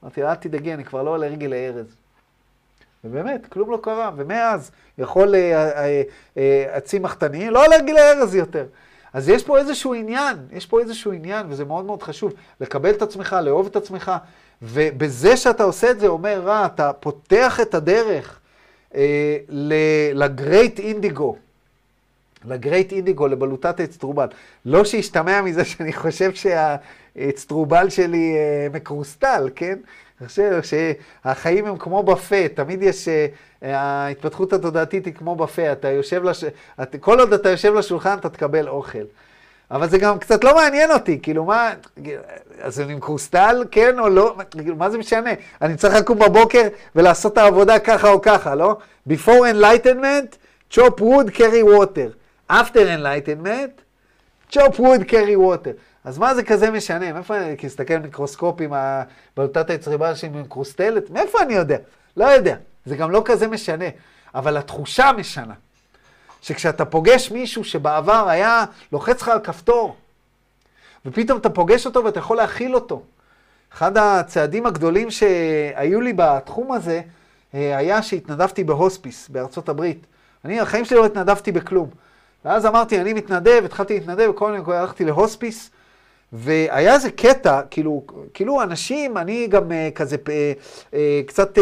[0.03, 1.87] אמרתי אל תדאגי, אני כבר לא אלרגי לארז.
[3.05, 4.11] ובאמת, כלום לא קרה.
[4.17, 6.03] ומאז יכול אה, אה,
[6.37, 8.67] אה, עצים מחתניים, לא אלרגי לארז יותר.
[9.13, 13.03] אז יש פה איזשהו עניין, יש פה איזשהו עניין, וזה מאוד מאוד חשוב, לקבל את
[13.03, 14.13] עצמך, לאהוב את עצמך,
[14.63, 18.38] ובזה שאתה עושה את זה, אומר רע, אתה פותח את הדרך
[20.13, 21.37] לגרייט אינדיגו,
[22.45, 24.27] לגרייט אינדיגו, לבלוטת אצטרובל.
[24.65, 29.79] לא שישתמע מזה שאני חושב שהאצטרובל שלי אה, מקרוסטל, כן?
[30.21, 33.27] אני חושב שהחיים הם כמו בפה, תמיד יש, אה,
[33.63, 36.45] ההתפתחות התודעתית היא כמו בפה, אתה יושב, לש...
[37.01, 39.05] כל עוד אתה יושב לשולחן אתה תקבל אוכל.
[39.71, 41.73] אבל זה גם קצת לא מעניין אותי, כאילו מה,
[42.61, 45.31] אז אני עם קרוסטל, כן או לא, כאילו, מה זה משנה?
[45.63, 46.63] אני צריך לקום בבוקר
[46.95, 48.77] ולעשות את העבודה ככה או ככה, לא?
[49.09, 50.37] Before enlightenment,
[50.73, 52.11] chop wood, carry water.
[52.51, 53.83] After enlightenment,
[54.53, 55.73] chop wood, carry water.
[56.05, 57.13] אז מה זה כזה משנה?
[57.13, 61.11] מאיפה אני אסתכל במיקרוסקופ עם הבלוטת היצריבה שלי עם קרוסטלת?
[61.11, 61.77] מאיפה אני יודע?
[62.17, 62.57] לא יודע.
[62.85, 63.85] זה גם לא כזה משנה.
[64.35, 65.55] אבל התחושה משנה.
[66.43, 69.97] שכשאתה פוגש מישהו שבעבר היה לוחץ לך על כפתור,
[71.07, 73.03] ופתאום אתה פוגש אותו ואתה יכול להכיל אותו.
[73.73, 77.01] אחד הצעדים הגדולים שהיו לי בתחום הזה,
[77.55, 80.07] אה, היה שהתנדבתי בהוספיס בארצות הברית.
[80.45, 81.89] אני, החיים שלי לא התנדבתי בכלום.
[82.45, 85.71] ואז אמרתי, אני מתנדב, התחלתי להתנדב, וכל מיני, הלכתי להוספיס,
[86.33, 90.29] והיה איזה קטע, כאילו, כאילו אנשים, אני גם uh, כזה uh,
[90.91, 90.95] uh,
[91.27, 91.59] קצת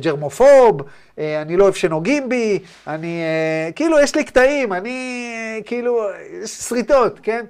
[0.00, 0.82] ג'רמופוב,
[1.18, 3.22] אני לא אוהב שנוגעים בי, אני,
[3.70, 6.00] uh, כאילו, יש לי קטעים, אני, uh, כאילו,
[6.44, 7.44] שריטות, כן?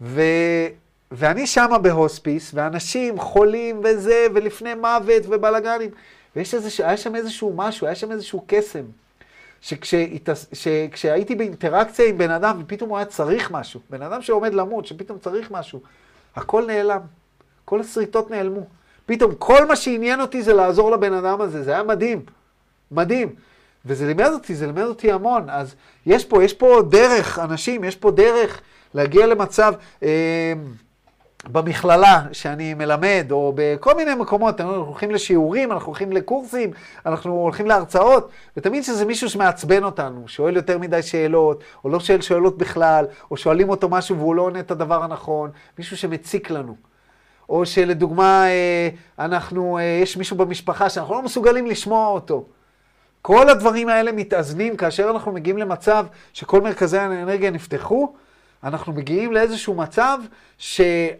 [0.00, 0.22] ו,
[1.10, 5.90] ואני שמה בהוספיס, ואנשים חולים וזה, ולפני מוות ובלאגנים,
[6.36, 8.84] והיה שם איזשהו משהו, היה שם איזשהו קסם.
[10.52, 15.18] שכשהייתי באינטראקציה עם בן אדם ופתאום הוא היה צריך משהו, בן אדם שעומד למות, שפתאום
[15.18, 15.80] צריך משהו,
[16.36, 17.00] הכל נעלם,
[17.64, 18.66] כל השריטות נעלמו.
[19.06, 22.22] פתאום כל מה שעניין אותי זה לעזור לבן אדם הזה, זה היה מדהים,
[22.90, 23.34] מדהים.
[23.86, 25.50] וזה לימד אותי, זה לימד אותי המון.
[25.50, 25.74] אז
[26.06, 28.60] יש פה, יש פה דרך, אנשים, יש פה דרך
[28.94, 29.74] להגיע למצב...
[30.02, 30.52] אה,
[31.48, 36.70] במכללה שאני מלמד, או בכל מיני מקומות, אנחנו הולכים לשיעורים, אנחנו הולכים לקורסים,
[37.06, 42.20] אנחנו הולכים להרצאות, ותמיד שזה מישהו שמעצבן אותנו, שואל יותר מדי שאלות, או לא שואל
[42.20, 46.76] שאלות בכלל, או שואלים אותו משהו והוא לא עונה את הדבר הנכון, מישהו שמציק לנו.
[47.48, 52.44] או שלדוגמה, אה, אנחנו, אה, יש מישהו במשפחה שאנחנו לא מסוגלים לשמוע אותו.
[53.22, 58.14] כל הדברים האלה מתאזנים כאשר אנחנו מגיעים למצב שכל מרכזי האנרגיה נפתחו,
[58.64, 60.18] אנחנו מגיעים לאיזשהו מצב
[60.58, 61.12] שזה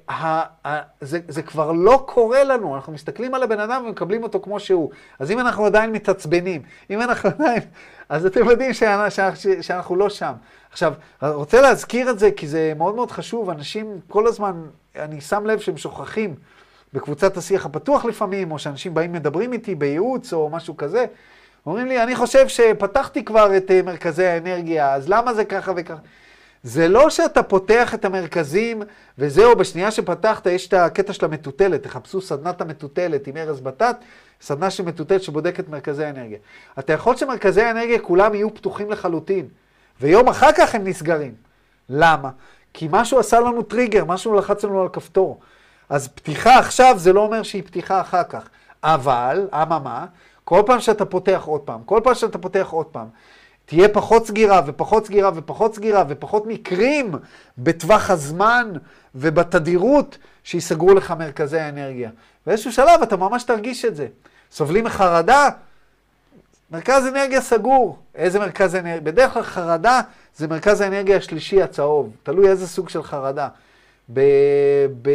[1.47, 4.91] כבר לא קורה לנו, אנחנו מסתכלים על הבן אדם ומקבלים אותו כמו שהוא.
[5.19, 7.63] אז אם אנחנו עדיין מתעצבנים, אם אנחנו עדיין...
[8.09, 10.33] אז אתם יודעים שאנחנו, שאנחנו לא שם.
[10.71, 14.63] עכשיו, רוצה להזכיר את זה כי זה מאוד מאוד חשוב, אנשים כל הזמן,
[14.97, 16.35] אני שם לב שהם שוכחים
[16.93, 21.07] בקבוצת השיח הפתוח לפעמים, או שאנשים באים מדברים איתי בייעוץ או משהו כזה,
[21.66, 25.96] אומרים לי, אני חושב שפתחתי כבר את אה, מרכזי האנרגיה, אז למה זה ככה וככה?
[26.62, 28.83] זה לא שאתה פותח את המרכזים,
[29.18, 33.96] וזהו, בשנייה שפתחת יש את הקטע של המטוטלת, תחפשו סדנת המטוטלת עם ארז בטט,
[34.40, 36.38] סדנה של מטוטלת שבודקת מרכזי האנרגיה.
[36.79, 39.49] אתה יכול שמרכזי האנרגיה כולם יהיו פתוחים לחלוטין,
[40.01, 41.35] ויום אחר כך הם נסגרים.
[41.88, 42.31] למה?
[42.75, 45.40] כי משהו עשה לנו טריגר, משהו לחץ לנו על כפתור.
[45.88, 48.49] אז פתיחה עכשיו זה לא אומר שהיא פתיחה אחר כך.
[48.83, 50.07] אבל, אממה,
[50.51, 53.07] כל פעם שאתה פותח עוד פעם, כל פעם שאתה פותח עוד פעם,
[53.67, 57.15] תהיה פחות סגירה ופחות סגירה ופחות סגירה ופחות מקרים
[57.59, 58.73] בטווח הזמן
[59.15, 62.11] ובתדירות שיסגרו לך מרכזי האנרגיה.
[62.47, 64.07] באיזשהו שלב אתה ממש תרגיש את זה.
[64.53, 65.49] סובלים מחרדה,
[66.71, 67.99] מרכז אנרגיה סגור.
[68.15, 69.01] איזה מרכז אנרגיה?
[69.01, 70.01] בדרך כלל חרדה
[70.37, 73.49] זה מרכז האנרגיה השלישי הצהוב, תלוי איזה סוג של חרדה.
[74.13, 74.21] ב,
[75.03, 75.11] ב,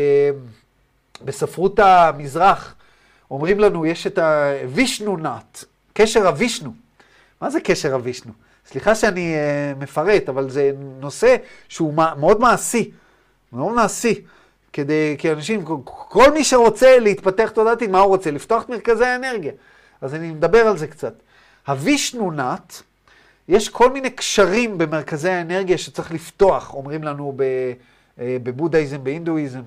[1.22, 2.76] בספרות המזרח
[3.32, 6.74] אומרים לנו, יש את הווישנו נאט, קשר הווישנו.
[7.42, 8.32] מה זה קשר הווישנו?
[8.68, 11.36] סליחה שאני uh, מפרט, אבל זה נושא
[11.70, 12.92] שהוא מאוד מעשי,
[13.54, 14.22] מאוד מעשי.
[14.76, 18.32] כדי, כי אנשים, כל מי שרוצה להתפתח תודעתית, מה הוא רוצה?
[18.32, 19.52] לפתוח מרכזי האנרגיה.
[20.02, 21.14] אז אני מדבר על זה קצת.
[21.68, 22.82] הווישנונת,
[23.48, 27.38] יש כל מיני קשרים במרכזי האנרגיה שצריך לפתוח, אומרים לנו
[28.20, 29.62] אה, בבודהיזם, בהינדואיזם,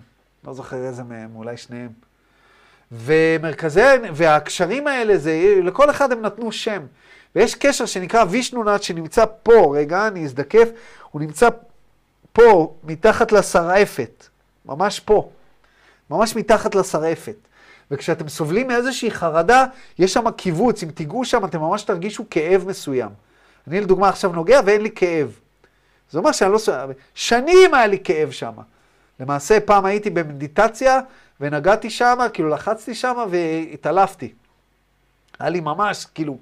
[0.44, 2.07] לא זוכר איזה מהם, אולי שניהם.
[2.92, 3.80] ומרכזי,
[4.14, 6.82] והקשרים האלה, זה, לכל אחד הם נתנו שם.
[7.36, 10.68] ויש קשר שנקרא וישנונט שנמצא פה, רגע, אני אזדקף,
[11.10, 11.48] הוא נמצא
[12.32, 14.26] פה, מתחת לשרעפת,
[14.66, 15.30] ממש פה,
[16.10, 17.36] ממש מתחת לשרעפת.
[17.90, 19.64] וכשאתם סובלים מאיזושהי חרדה,
[19.98, 23.10] יש שם קיבוץ, אם תיגעו שם אתם ממש תרגישו כאב מסוים.
[23.68, 25.38] אני לדוגמה עכשיו נוגע ואין לי כאב.
[26.10, 26.58] זה אומר שאני לא...
[27.14, 28.52] שנים היה לי כאב שם.
[29.20, 31.00] למעשה פעם הייתי במדיטציה
[31.40, 34.32] ונגעתי שם, כאילו לחצתי שם והתעלפתי.
[35.38, 36.38] היה לי ממש, כאילו,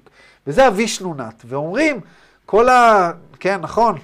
[0.47, 1.43] וזה הווישנונת.
[1.45, 1.99] ואומרים,
[2.45, 3.11] כל ה...
[3.39, 3.97] כן, נכון.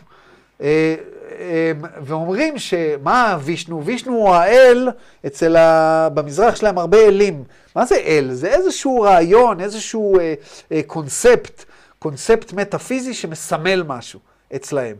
[0.61, 0.95] אה,
[1.39, 3.85] אה, ואומרים שמה הווישנו?
[3.85, 4.89] וישנו הוא האל,
[5.27, 6.09] אצל ה...
[6.13, 7.43] במזרח שלהם הרבה אלים.
[7.75, 8.29] מה זה אל?
[8.31, 10.33] זה איזשהו רעיון, איזשהו אה,
[10.71, 11.65] אה, קונספט,
[11.99, 14.19] קונספט מטאפיזי שמסמל משהו
[14.55, 14.95] אצלהם.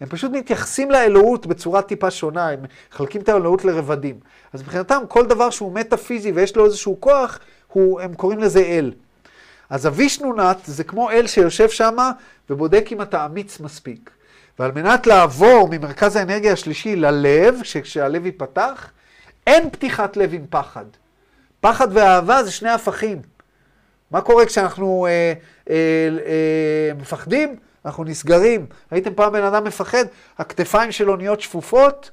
[0.00, 2.60] הם פשוט מתייחסים לאלוהות בצורה טיפה שונה, הם
[2.92, 4.20] מחלקים את האלוהות לרבדים.
[4.52, 7.38] אז מבחינתם כל דבר שהוא מטאפיזי ויש לו איזשהו כוח,
[7.72, 8.92] הוא, הם קוראים לזה אל.
[9.70, 11.96] אז הווישנונת זה כמו אל שיושב שם
[12.50, 14.10] ובודק אם אתה אמיץ מספיק.
[14.58, 18.90] ועל מנת לעבור ממרכז האנרגיה השלישי ללב, כשהלב ייפתח,
[19.46, 20.84] אין פתיחת לב עם פחד.
[21.60, 23.22] פחד ואהבה זה שני הפכים.
[24.10, 25.32] מה קורה כשאנחנו אה,
[25.70, 25.74] אה,
[26.26, 27.56] אה, מפחדים?
[27.84, 28.66] אנחנו נסגרים.
[28.92, 30.04] ראיתם פעם בן אדם מפחד?
[30.38, 32.10] הכתפיים שלו נהיות שפופות,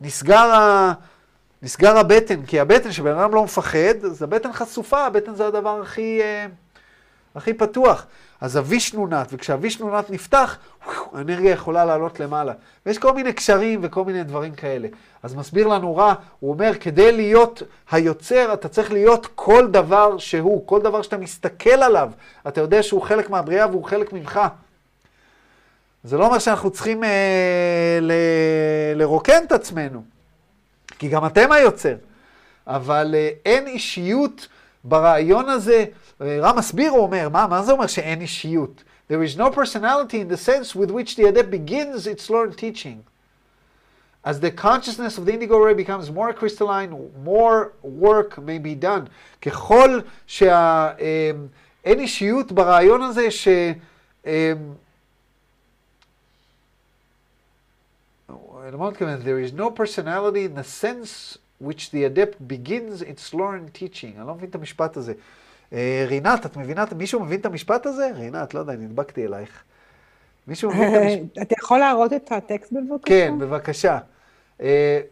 [0.00, 0.92] נסגר, ה...
[1.62, 6.20] נסגר הבטן, כי הבטן, כשבן אדם לא מפחד, אז הבטן חשופה, הבטן זה הדבר הכי...
[6.22, 6.46] אה,
[7.34, 8.06] הכי פתוח.
[8.40, 10.58] אז הווישנונת, וכשהווישנונת נפתח,
[11.12, 12.52] האנרגיה יכולה לעלות למעלה.
[12.86, 14.88] ויש כל מיני קשרים וכל מיני דברים כאלה.
[15.22, 20.66] אז מסביר לנו רע, הוא אומר, כדי להיות היוצר, אתה צריך להיות כל דבר שהוא,
[20.66, 22.10] כל דבר שאתה מסתכל עליו,
[22.48, 24.40] אתה יודע שהוא חלק מהבריאה והוא חלק ממך.
[26.06, 28.12] זה לא אומר שאנחנו צריכים אה, ל,
[28.94, 30.02] לרוקן את עצמנו,
[30.98, 31.94] כי גם אתם היוצר.
[32.66, 34.48] אבל אה, אין אישיות
[34.84, 35.84] ברעיון הזה.
[36.22, 38.84] אה, רם מסביר, הוא אומר, מה, מה זה אומר שאין אישיות?
[39.10, 42.98] There is no personality in the sense with which the adept begins its learned teaching.
[44.24, 46.90] As the consciousness of the indigo ray becomes more crystalline,
[47.24, 49.08] more work may be done.
[49.42, 51.48] ככל שאין
[51.84, 53.48] אישיות ברעיון הזה ש...
[54.28, 54.36] למה
[58.28, 58.55] הוא מתכוון?
[58.66, 64.14] There is no personality in the sense which the adept begins its learned teaching.
[64.18, 65.12] אני לא מבין את המשפט הזה.
[66.06, 68.10] רינת, את מבינה, מישהו מבין את המשפט הזה?
[68.14, 69.62] רינת, לא יודע, נדבקתי אלייך.
[70.46, 71.42] מישהו מבין את המשפט?
[71.42, 73.06] אתה יכול להראות את הטקסט בבקשה?
[73.06, 73.98] כן, בבקשה.
[74.58, 74.62] Uh,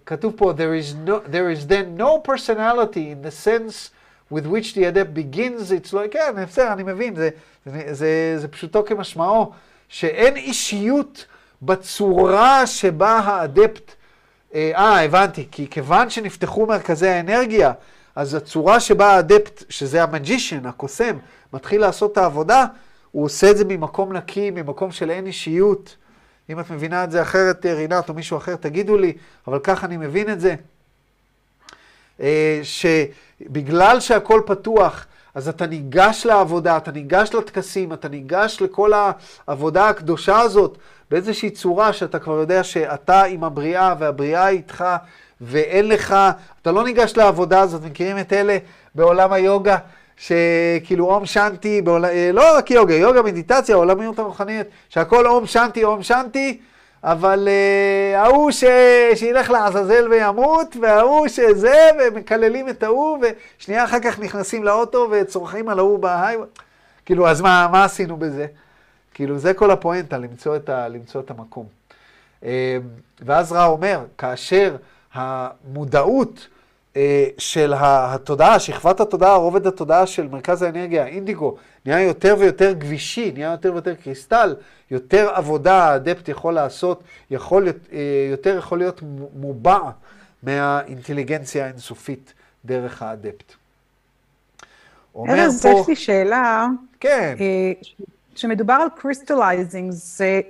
[0.06, 3.90] כתוב פה, there is, no, there is then no personality in the sense
[4.30, 5.94] with which the adept begins its...
[5.94, 7.30] לא, כן, בסדר, אני מבין, זה,
[7.66, 9.52] זה, זה, זה פשוטו כמשמעו,
[9.88, 11.26] שאין אישיות
[11.64, 13.94] בצורה שבה האדפט...
[14.54, 17.72] אה, הבנתי, כי כיוון שנפתחו מרכזי האנרגיה,
[18.16, 21.16] אז הצורה שבה האדפט, שזה המג'ישן, הקוסם,
[21.52, 22.66] מתחיל לעשות את העבודה,
[23.10, 25.96] הוא עושה את זה ממקום נקי, ממקום של אין אישיות.
[26.50, 29.12] אם את מבינה את זה אחרת, רינת, או מישהו אחר, תגידו לי,
[29.46, 30.54] אבל ככה אני מבין את זה.
[32.20, 38.92] אה, שבגלל שהכל פתוח, אז אתה ניגש לעבודה, אתה ניגש לטקסים, אתה ניגש לכל
[39.46, 40.78] העבודה הקדושה הזאת
[41.14, 44.84] באיזושהי צורה שאתה כבר יודע שאתה עם הבריאה והבריאה איתך
[45.40, 46.16] ואין לך,
[46.62, 48.58] אתה לא ניגש לעבודה הזאת, מכירים את אלה
[48.94, 49.76] בעולם היוגה,
[50.16, 52.04] שכאילו אום שנתי, בעול...
[52.04, 56.60] אה, לא רק יוגה, יוגה, מדיטציה, עולמיות הרוחנית, שהכל אום שנתי, אום שנתי,
[57.04, 58.64] אבל uh, ההוא ש...
[59.14, 63.18] שילך לעזאזל וימות, וההוא שזה, ומקללים את ההוא,
[63.58, 66.36] ושנייה אחר כך נכנסים לאוטו וצורכים על ההוא בהיי...
[67.06, 68.46] כאילו, אז מה, מה עשינו בזה?
[69.14, 70.88] כאילו, זה כל הפואנטה, למצוא את, ה...
[70.88, 71.66] למצוא את המקום.
[72.42, 72.46] Uh,
[73.20, 74.76] ואז רע אומר, כאשר
[75.12, 76.48] המודעות
[76.94, 76.96] uh,
[77.38, 81.56] של התודעה, שכבת התודעה, רובד התודעה של מרכז האנרגיה, האינדיגו,
[81.86, 84.56] נהיה יותר ויותר גבישי, נהיה יותר ויותר קריסטל,
[84.90, 87.98] יותר עבודה האדפט יכול לעשות, יכול, אה,
[88.30, 89.00] יותר יכול להיות
[89.36, 89.90] מובע
[90.42, 92.32] מהאינטליגנציה האינסופית
[92.64, 93.52] דרך ה adept.
[95.16, 95.68] ארז, פה...
[95.68, 96.66] יש לי שאלה.
[97.00, 97.34] כן.
[98.34, 100.40] כשמדובר על crystallizing, זה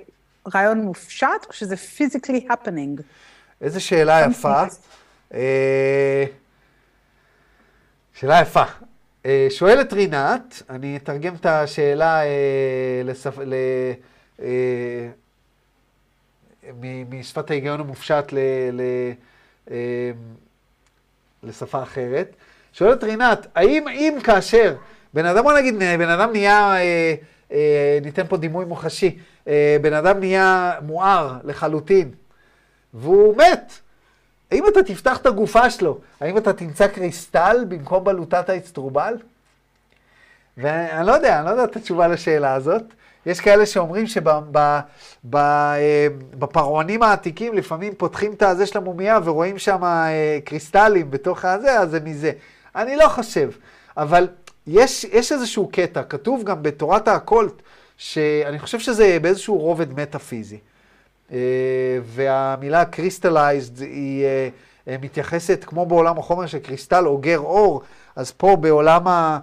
[0.55, 3.01] רעיון מופשט או שזה physically happening?
[3.61, 4.63] איזה שאלה יפה.
[5.33, 6.25] אה,
[8.13, 8.63] שאלה יפה.
[9.25, 13.39] אה, שואלת רינת, אני אתרגם את השאלה אה, לשפ...
[13.39, 13.53] ל...
[17.09, 18.37] משפת ההיגיון המופשט ל...
[18.71, 18.81] ל...
[21.43, 22.35] לשפה אחרת.
[22.73, 24.75] שואלת רינת, האם אם כאשר
[25.13, 26.75] בן אדם, בוא נגיד, בן אדם נהיה,
[28.01, 29.17] ניתן פה דימוי מוחשי,
[29.81, 32.11] בן אדם נהיה מואר לחלוטין,
[32.93, 33.73] והוא מת.
[34.51, 39.13] האם אתה תפתח את הגופה שלו, האם אתה תמצא קריסטל במקום בלוטת האצטרובל?
[40.57, 42.83] ואני לא יודע, אני לא יודע את התשובה לשאלה הזאת.
[43.25, 44.05] יש כאלה שאומרים
[45.23, 51.79] שבפרעונים אה, העתיקים לפעמים פותחים את הזה של המומייה ורואים שם אה, קריסטלים בתוך הזה,
[51.79, 52.31] אז זה מזה.
[52.75, 53.49] אני לא חושב,
[53.97, 54.27] אבל
[54.67, 57.61] יש, יש איזשהו קטע, כתוב גם בתורת ה occult,
[57.97, 60.57] שאני חושב שזה באיזשהו רובד מטאפיזי.
[61.31, 61.37] אה,
[62.03, 64.49] והמילה crystallized היא אה,
[64.87, 67.81] אה, מתייחסת, כמו בעולם החומר של קריסטל אוגר אור,
[68.15, 69.39] אז פה בעולם, ה,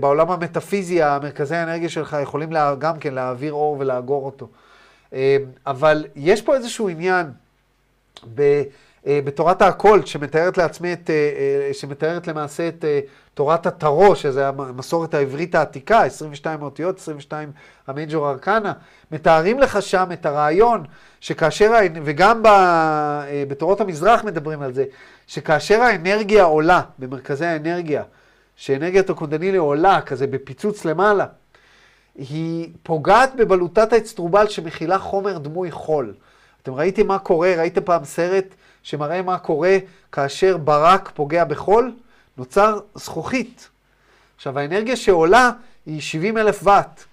[0.00, 4.48] בעולם המטאפיזי, המרכזי האנרגיה שלך יכולים לה, גם כן להעביר אור ולאגור אותו.
[5.66, 7.26] אבל יש פה איזשהו עניין
[8.34, 8.62] ב,
[9.06, 11.10] בתורת האקולט, שמתארת לעצמי את,
[11.72, 12.84] שמתארת למעשה את
[13.34, 17.52] תורת הטרו, שזה המסורת העברית העתיקה, 22 אותיות, 22
[17.86, 18.72] המייג'ור ארקנה,
[19.12, 20.84] מתארים לך שם את הרעיון
[21.20, 21.72] שכאשר,
[22.04, 24.84] וגם ב, אה, בתורות המזרח מדברים על זה,
[25.26, 28.02] שכאשר האנרגיה עולה במרכזי האנרגיה,
[28.56, 31.26] שאנרגיית הקונדנילי עולה כזה בפיצוץ למעלה,
[32.14, 36.14] היא פוגעת בבלוטת האצטרובל שמכילה חומר דמוי חול.
[36.62, 38.44] אתם ראיתם מה קורה, ראיתם פעם סרט
[38.82, 39.76] שמראה מה קורה
[40.12, 41.92] כאשר ברק פוגע בחול?
[42.36, 43.68] נוצר זכוכית.
[44.36, 45.50] עכשיו, האנרגיה שעולה
[45.86, 47.04] היא 70 אלף ואט.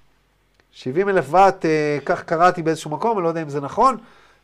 [0.71, 3.97] 70 אלף ואט, אה, כך קראתי באיזשהו מקום, אני לא יודע אם זה נכון,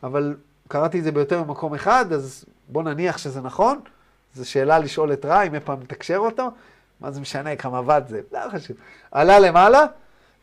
[0.03, 0.35] אבל
[0.67, 3.79] קראתי את זה ביותר ממקום אחד, אז בוא נניח שזה נכון.
[4.35, 6.51] זו שאלה לשאול את רע, אם אי פעם מתקשר אותו,
[7.01, 8.77] מה זה משנה כמה ואט זה, לא חשוב.
[9.11, 9.85] עלה למעלה,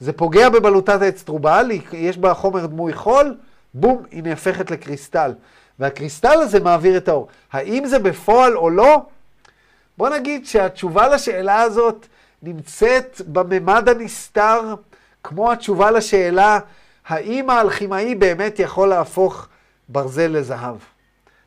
[0.01, 3.37] זה פוגע בבלוטת האצטרובל, יש בה חומר דמוי חול,
[3.75, 5.33] בום, היא נהפכת לקריסטל.
[5.79, 7.29] והקריסטל הזה מעביר את האור.
[7.53, 9.07] האם זה בפועל או לא?
[10.03, 12.07] בוא נגיד שהתשובה לשאלה הזאת
[12.43, 14.75] נמצאת בממד הנסתר,
[15.25, 16.59] כמו התשובה לשאלה
[17.07, 19.49] האם האלכימאי באמת יכול להפוך
[19.89, 20.77] ברזל לזהב.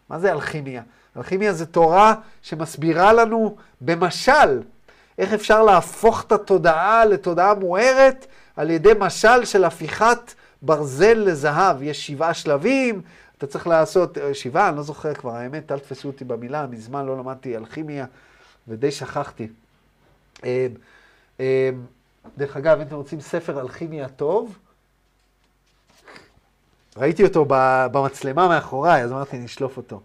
[0.09, 0.81] מה זה אלכימיה?
[1.17, 4.61] אלכימיה זה תורה שמסבירה לנו במשל
[5.17, 8.25] איך אפשר להפוך את התודעה לתודעה מוארת
[8.55, 11.81] על ידי משל של הפיכת ברזל לזהב.
[11.81, 13.01] יש שבעה שלבים,
[13.37, 17.05] אתה צריך לעשות, אה, שבעה, אני לא זוכר כבר, האמת, אל תפסו אותי במילה, מזמן
[17.05, 18.05] לא למדתי אלכימיה
[18.67, 19.47] ודי שכחתי.
[20.43, 20.67] אה,
[21.39, 21.69] אה,
[22.37, 24.57] דרך אגב, אם אתם רוצים ספר אלכימיה טוב,
[26.97, 27.45] ראיתי אותו
[27.91, 30.01] במצלמה מאחוריי, אז אמרתי, נשלוף אותו.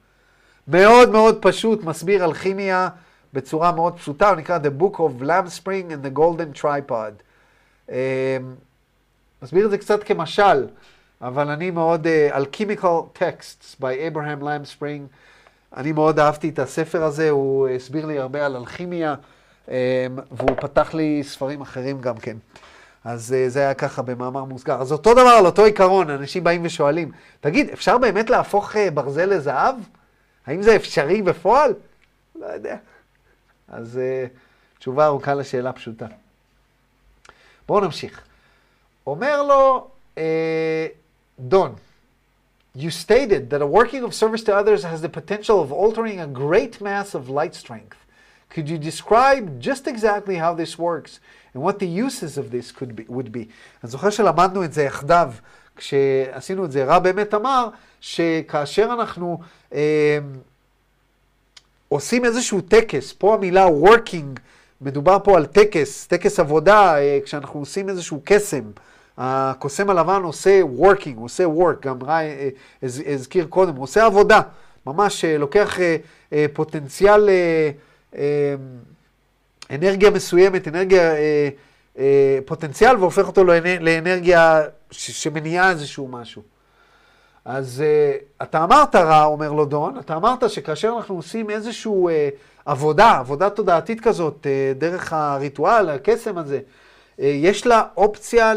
[0.68, 2.88] מאוד מאוד פשוט, מסביר אלכימיה
[3.32, 7.22] בצורה מאוד פשוטה, הוא נקרא The Book of Lamb Spring and the Golden Tripod.
[9.42, 10.66] מסביר את זה קצת כמשל,
[11.20, 15.06] אבל אני מאוד, uh, Alchemical Texts by Abraham Lamb Spring,
[15.76, 19.14] אני מאוד אהבתי את הספר הזה, הוא הסביר לי הרבה על אלכימיה,
[19.66, 19.70] um,
[20.30, 22.36] והוא פתח לי ספרים אחרים גם כן.
[23.04, 24.80] אז uh, זה היה ככה במאמר מוסגר.
[24.80, 27.10] אז אותו דבר, על אותו עיקרון, אנשים באים ושואלים,
[27.40, 29.74] תגיד, אפשר באמת להפוך uh, ברזל לזהב?
[30.46, 31.74] האם זה אפשרי בפועל?
[32.34, 32.76] לא יודע.
[33.68, 36.06] אז uh, תשובה ארוכה לשאלה פשוטה.
[37.68, 38.22] בואו נמשיך.
[39.06, 40.86] אומר לו אה,
[41.38, 41.74] דון,
[42.74, 46.26] you stated that a working of service to others has the potential of altering a
[46.26, 47.96] great mass of light strength.
[48.48, 51.20] Could you describe just exactly how this works
[51.54, 53.48] and what the uses of this could be, would be?
[53.84, 55.32] אני זוכר שלמדנו את זה יחדיו,
[55.76, 57.68] כשעשינו את זה, רע באמת אמר
[58.00, 59.40] שכאשר אנחנו
[59.74, 60.18] אה,
[61.88, 64.40] עושים איזשהו טקס, פה המילה working,
[64.80, 68.70] מדובר פה על טקס, טקס עבודה, אה, כשאנחנו עושים איזשהו קסם.
[69.18, 72.48] הקוסם הלבן עושה working, הוא עושה work, גם ראי אה,
[72.82, 74.40] הזכיר קודם, הוא עושה עבודה,
[74.86, 75.78] ממש אה, לוקח
[76.52, 77.28] פוטנציאל,
[79.70, 81.12] אנרגיה מסוימת, אנרגיה,
[82.46, 83.44] פוטנציאל, והופך אותו
[83.80, 86.42] לאנרגיה שמניעה איזשהו משהו.
[87.44, 87.84] אז
[88.42, 91.92] אתה אמרת רע, אומר לו דון, אתה אמרת שכאשר אנחנו עושים איזושהי
[92.64, 94.46] עבודה, עבודה תודעתית כזאת,
[94.78, 96.60] דרך הריטואל, הקסם הזה,
[97.18, 98.52] יש לה אופציה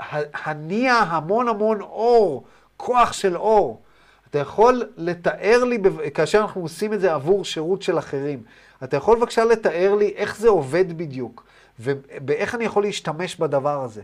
[0.00, 2.44] להניע המון המון אור,
[2.76, 3.82] כוח של אור.
[4.30, 5.78] אתה יכול לתאר לי,
[6.14, 8.42] כאשר אנחנו עושים את זה עבור שירות של אחרים,
[8.84, 11.44] אתה יכול בבקשה לתאר לי איך זה עובד בדיוק,
[11.78, 14.02] ואיך אני יכול להשתמש בדבר הזה.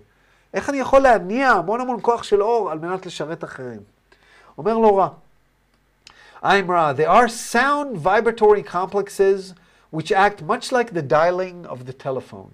[0.54, 3.80] איך אני יכול להניע המון המון כוח של אור על מנת לשרת אחרים.
[4.58, 5.08] אומר לו רע.
[6.42, 6.92] I'm Ra.
[6.92, 9.54] There are sound vibratory complexes
[9.90, 12.52] which act much like the dialing of the telephone.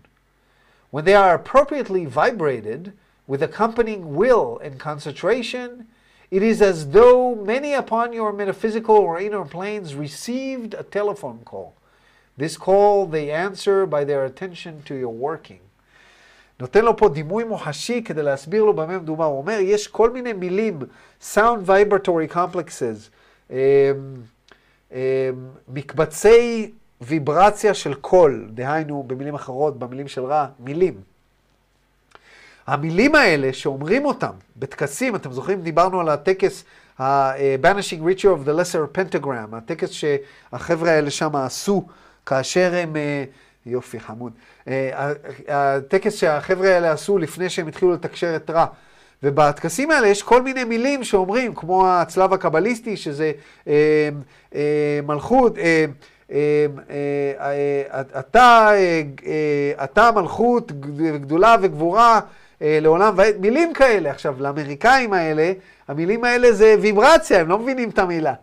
[0.90, 2.92] When they are appropriately vibrated,
[3.28, 5.86] with accompanying will and concentration,
[6.30, 11.74] it is as though many upon your metaphysical or inner planes received a telephone call.
[12.36, 15.60] This call they answer by their attention to your working.
[16.60, 19.24] נותן לו פה דימוי מוחשי כדי להסביר לו במה מדובר.
[19.24, 20.78] הוא אומר, יש כל מיני מילים,
[21.34, 23.10] sound vibratory complexes,
[23.50, 23.54] um,
[24.90, 24.94] um,
[25.68, 30.94] מקבצי ויברציה של קול, דהיינו, במילים אחרות, במילים של רע, מילים.
[32.68, 36.64] המילים האלה שאומרים אותם בטקסים, אתם זוכרים, דיברנו על הטקס,
[36.98, 41.86] ה-Banishing Ritual of the Lesser Pentagram, הטקס שהחבר'ה האלה שם עשו
[42.26, 44.32] כאשר הם, uh, יופי, חמוד,
[44.64, 44.68] uh,
[45.48, 48.66] הטקס שהחבר'ה האלה עשו לפני שהם התחילו לתקשר את רע.
[49.22, 53.32] ובטקסים האלה יש כל מיני מילים שאומרים, כמו הצלב הקבליסטי, שזה
[53.68, 54.08] אה,
[54.54, 55.84] אה, מלכות, אה,
[56.30, 56.66] אה,
[57.40, 58.70] אה, אתה,
[59.26, 60.72] אה, אתה מלכות
[61.20, 62.20] גדולה וגבורה
[62.60, 64.10] לעולם ועד, מילים כאלה.
[64.10, 65.52] עכשיו, לאמריקאים האלה,
[65.88, 68.34] המילים האלה זה ויברציה, הם לא מבינים את המילה,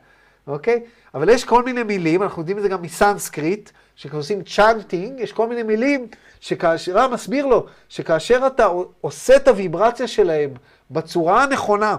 [0.47, 0.79] אוקיי?
[1.13, 5.47] אבל יש כל מיני מילים, אנחנו יודעים את זה גם מסנסקריט, שכשעושים צ'אנטינג, יש כל
[5.47, 6.07] מיני מילים
[6.39, 8.67] שכאשר, רב מסביר לו, שכאשר אתה
[9.01, 10.49] עושה את הוויברציה שלהם
[10.91, 11.95] בצורה הנכונה,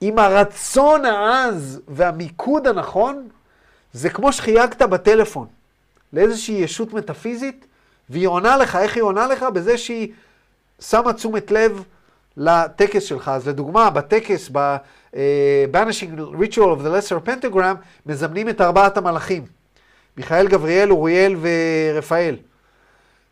[0.00, 3.28] עם הרצון העז והמיקוד הנכון,
[3.92, 5.46] זה כמו שחייגת בטלפון
[6.12, 7.66] לאיזושהי ישות מטאפיזית,
[8.10, 9.42] והיא עונה לך, איך היא עונה לך?
[9.42, 10.08] בזה שהיא
[10.80, 11.84] שמה תשומת לב
[12.36, 13.28] לטקס שלך.
[13.28, 19.44] אז לדוגמה, בטקס, ב-Banishing Ritual of the Lesser Pentagram, מזמנים את ארבעת המלאכים.
[20.16, 22.36] מיכאל, גבריאל, אוריאל ורפאל.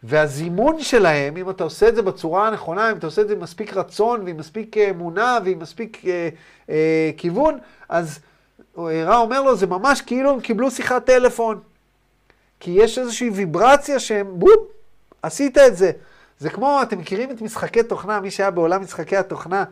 [0.03, 3.41] והזימון שלהם, אם אתה עושה את זה בצורה הנכונה, אם אתה עושה את זה עם
[3.41, 6.29] מספיק רצון ועם מספיק אמונה ועם מספיק אה,
[6.71, 8.19] אה, כיוון, אז
[8.79, 11.61] רע אומר לו, זה ממש כאילו הם קיבלו שיחת טלפון.
[12.61, 14.61] כי יש איזושהי ויברציה שהם, בופ,
[15.23, 15.91] עשית את זה.
[16.43, 19.65] זה כמו, אתם מכירים את משחקי תוכנה, מי שהיה בעולם משחקי התוכנה,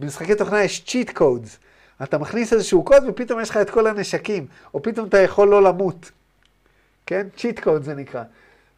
[0.00, 1.58] במשחקי תוכנה יש צ'יט קודס.
[2.02, 5.62] אתה מכניס איזשהו קוד ופתאום יש לך את כל הנשקים, או פתאום אתה יכול לא
[5.62, 6.10] למות.
[7.06, 7.26] כן?
[7.36, 8.22] צ'יט קוד זה נקרא.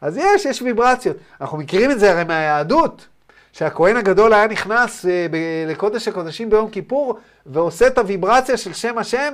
[0.01, 1.17] אז יש, יש ויברציות.
[1.41, 3.07] אנחנו מכירים את זה הרי מהיהדות,
[3.53, 8.97] שהכהן הגדול היה נכנס אה, ב- לקודש הקודשים ביום כיפור, ועושה את הוויברציה של שם
[8.97, 9.33] השם,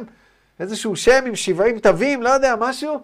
[0.59, 2.99] איזשהו שם עם שבעים תווים, לא יודע, משהו,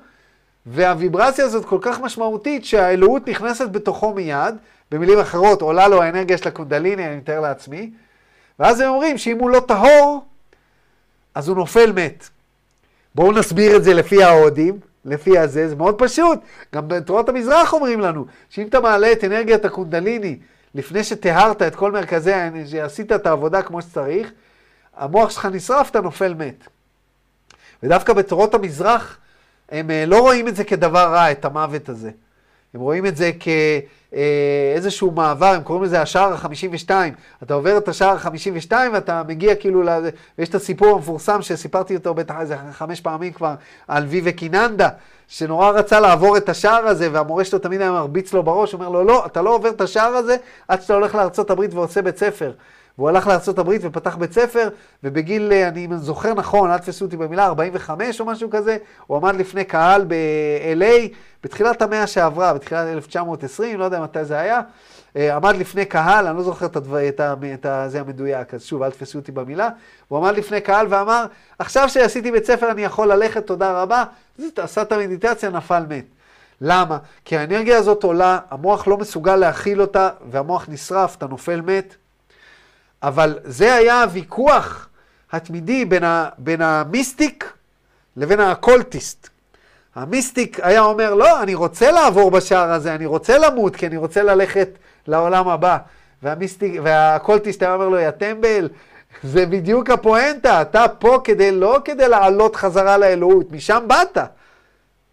[0.65, 4.55] והוויברציה הזאת כל כך משמעותית, שהאלוהות נכנסת בתוכו מיד,
[4.91, 7.91] במילים אחרות, עולה לו האנרגיה של הקונדליני, אני מתאר לעצמי,
[8.59, 10.25] ואז הם אומרים שאם הוא לא טהור,
[11.35, 12.29] אז הוא נופל מת.
[13.15, 16.39] בואו נסביר את זה לפי ההודים, לפי הזה, זה מאוד פשוט.
[16.75, 20.37] גם בתורת המזרח אומרים לנו, שאם אתה מעלה את אנרגיית הקונדליני
[20.75, 22.31] לפני שטהרת את כל מרכזי,
[22.65, 24.31] שעשית את העבודה כמו שצריך,
[24.95, 26.67] המוח שלך נשרף, אתה נופל מת.
[27.83, 29.17] ודווקא בתורות המזרח,
[29.69, 32.11] הם אה, לא רואים את זה כדבר רע, את המוות הזה.
[32.75, 33.31] הם רואים את זה
[34.11, 36.91] כאיזשהו מעבר, הם קוראים לזה השער ה-52.
[37.43, 42.13] אתה עובר את השער ה-52 ואתה מגיע כאילו, לזה, ויש את הסיפור המפורסם שסיפרתי אותו
[42.13, 43.53] בטח איזה חמש פעמים כבר,
[43.87, 44.89] על ויבה קיננדה,
[45.27, 49.03] שנורא רצה לעבור את השער הזה, והמורה שלו תמיד היה מרביץ לו בראש, אומר לו,
[49.03, 50.35] לא, אתה לא עובר את השער הזה
[50.67, 52.51] עד שאתה הולך לארה"ב ועושה בית ספר.
[52.97, 54.69] והוא הלך לארה"ב ופתח בית ספר,
[55.03, 58.77] ובגיל, אני זוכר נכון, אל תפסו אותי במילה, 45 או משהו כזה,
[59.07, 61.07] הוא עמד לפני קהל ב-LA,
[61.43, 64.61] בתחילת המאה שעברה, בתחילת 1920, לא יודע מתי זה היה,
[65.15, 68.63] עמד לפני קהל, אני לא זוכר את, הדבר, את, ה, את ה, זה המדויק, אז
[68.63, 69.69] שוב, אל תפסו אותי במילה,
[70.07, 71.25] הוא עמד לפני קהל ואמר,
[71.59, 74.03] עכשיו שעשיתי בית ספר אני יכול ללכת, תודה רבה,
[74.55, 76.05] עשה את המדיטציה, נפל מת.
[76.61, 76.97] למה?
[77.25, 81.95] כי האנרגיה הזאת עולה, המוח לא מסוגל להכיל אותה, והמוח נשרף, אתה נופל מת.
[83.05, 84.89] אבל זה היה הוויכוח
[85.31, 87.53] התמידי בין, ה, בין המיסטיק
[88.17, 89.29] לבין האקולטיסט.
[89.95, 94.23] המיסטיק היה אומר, לא, אני רוצה לעבור בשער הזה, אני רוצה למות, כי אני רוצה
[94.23, 94.69] ללכת
[95.07, 95.77] לעולם הבא.
[96.23, 98.69] והמיסטיק, והאקולטיסט היה אומר לו, יא טמבל,
[99.23, 104.17] זה בדיוק הפואנטה, אתה פה כדי, לא כדי לעלות חזרה לאלוהות, משם באת.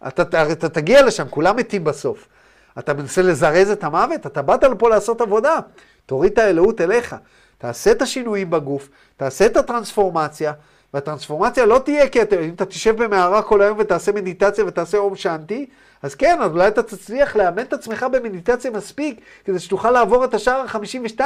[0.07, 2.27] אתה, אתה, אתה תגיע לשם, כולם מתים בסוף.
[2.79, 5.59] אתה מנסה לזרז את המוות, אתה באת לפה לעשות עבודה,
[6.05, 7.15] תוריד את האלוהות אליך.
[7.63, 10.53] תעשה את השינויים בגוף, תעשה את הטרנספורמציה,
[10.93, 15.15] והטרנספורמציה לא תהיה כי אתה, אם אתה תשב במערה כל היום ותעשה מדיטציה ותעשה אום
[15.15, 15.65] שאנטי,
[16.01, 20.33] אז כן, אז אולי אתה תצליח לאמן את עצמך במדיטציה מספיק, כדי שתוכל לעבור את
[20.33, 21.21] השער ה-52.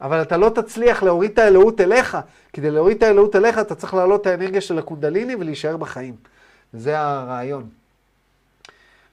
[0.00, 2.18] אבל אתה לא תצליח להוריד את האלוהות אליך.
[2.52, 6.14] כדי להוריד את האלוהות אליך, אתה צריך להעלות את האנרגיה של הקונדליני ולהישאר בחיים.
[6.74, 7.68] וזה הרעיון.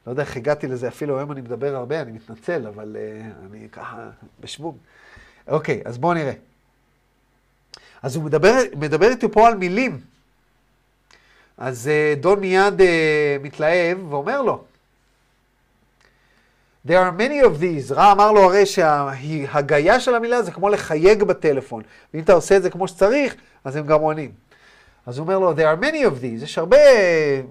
[0.07, 3.67] לא יודע איך הגעתי לזה, אפילו היום אני מדבר הרבה, אני מתנצל, אבל uh, אני
[3.71, 4.09] ככה
[4.39, 4.75] בשוונג.
[5.47, 6.33] אוקיי, אז בואו נראה.
[8.03, 9.99] אז הוא מדבר, מדבר איתי פה על מילים.
[11.57, 12.83] אז uh, דון מיד uh,
[13.43, 14.63] מתלהב ואומר לו,
[16.87, 17.93] There are many of these.
[17.93, 21.83] רע אמר לו הרי שההגייה של המילה זה כמו לחייג בטלפון.
[22.13, 24.31] ואם אתה עושה את זה כמו שצריך, אז הם גם עונים.
[25.05, 26.43] אז הוא אומר לו, There are many of these.
[26.43, 26.77] יש הרבה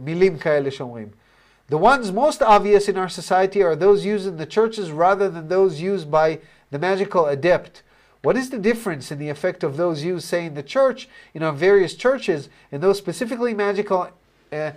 [0.00, 1.08] מילים כאלה שאומרים.
[1.70, 5.48] The ones most obvious in our society are those used in the churches rather than
[5.48, 6.38] those used by
[6.72, 7.82] the magical adept.
[8.26, 11.44] What is the difference in the effect of those used, say, in the church, in
[11.44, 14.00] our various churches, and those specifically magical
[14.52, 14.72] uh,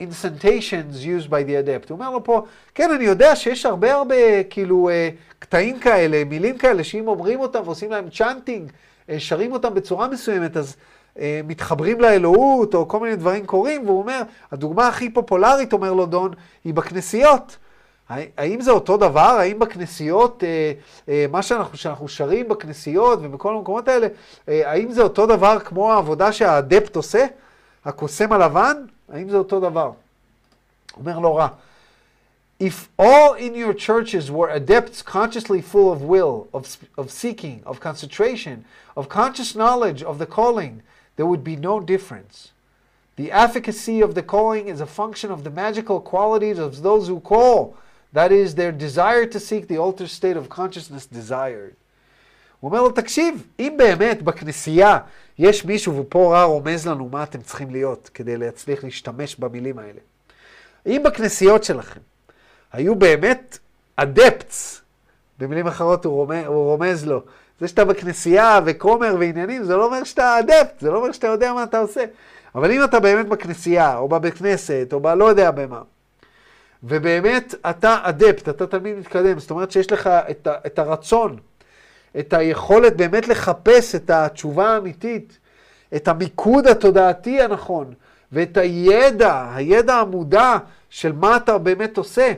[0.00, 1.88] incantations used by the adept?
[1.90, 2.42] הוא אומר לו פה,
[2.74, 7.60] כן, אני יודע שיש הרבה הרבה, כאילו, uh, קטעים כאלה, מילים כאלה, שאם אומרים אותם
[7.64, 10.76] ועושים להם צ'אנטינג, uh, שרים אותם בצורה מסוימת, אז
[11.16, 14.22] uh, מתחברים לאלוהות, או כל מיני דברים קורים, והוא אומר,
[14.52, 16.32] הדוגמה הכי פופולרית, אומר לו דון,
[16.64, 17.56] היא בכנסיות.
[18.10, 19.20] האם זה אותו דבר?
[19.20, 20.72] האם בכנסיות, אה,
[21.08, 24.06] אה, מה שאנחנו, שאנחנו שרים בכנסיות ובכל המקומות האלה,
[24.48, 27.26] אה, האם זה אותו דבר כמו העבודה שהאדפט עושה?
[27.84, 28.76] הקוסם הלבן?
[29.12, 29.90] האם זה אותו דבר?
[30.96, 31.48] אומר לא רע.
[32.62, 37.80] If all in your churches were adepts consciously full of will, of, of seeking, of
[37.80, 38.64] concentration,
[38.98, 40.82] of conscious knowledge of the calling,
[41.16, 42.52] there would be no difference.
[43.16, 47.20] The efficacy of the calling is a function of the magical qualities of those who
[47.20, 47.76] call.
[48.14, 51.74] That is their desire to seek the altered state of consciousness desired.
[52.60, 54.98] הוא אומר לו, תקשיב, אם באמת בכנסייה
[55.38, 60.00] יש מישהו, ופה רע רומז לנו מה אתם צריכים להיות כדי להצליח להשתמש במילים האלה.
[60.86, 62.00] אם בכנסיות שלכם
[62.72, 63.58] היו באמת
[63.96, 64.80] אדפטס,
[65.38, 67.22] במילים אחרות הוא רומז, הוא רומז לו,
[67.60, 71.52] זה שאתה בכנסייה וכומר ועניינים, זה לא אומר שאתה אדפט, זה לא אומר שאתה יודע
[71.52, 72.04] מה אתה עושה.
[72.54, 75.82] אבל אם אתה באמת בכנסייה, או בבית כנסת, או בלא יודע במה,
[76.84, 81.36] ובאמת אתה אדפט, אתה תלמיד מתקדם, זאת אומרת שיש לך את, ה, את הרצון,
[82.18, 85.38] את היכולת באמת לחפש את התשובה האמיתית,
[85.96, 87.94] את המיקוד התודעתי הנכון,
[88.32, 90.56] ואת הידע, הידע המודע
[90.90, 92.32] של מה אתה באמת עושה,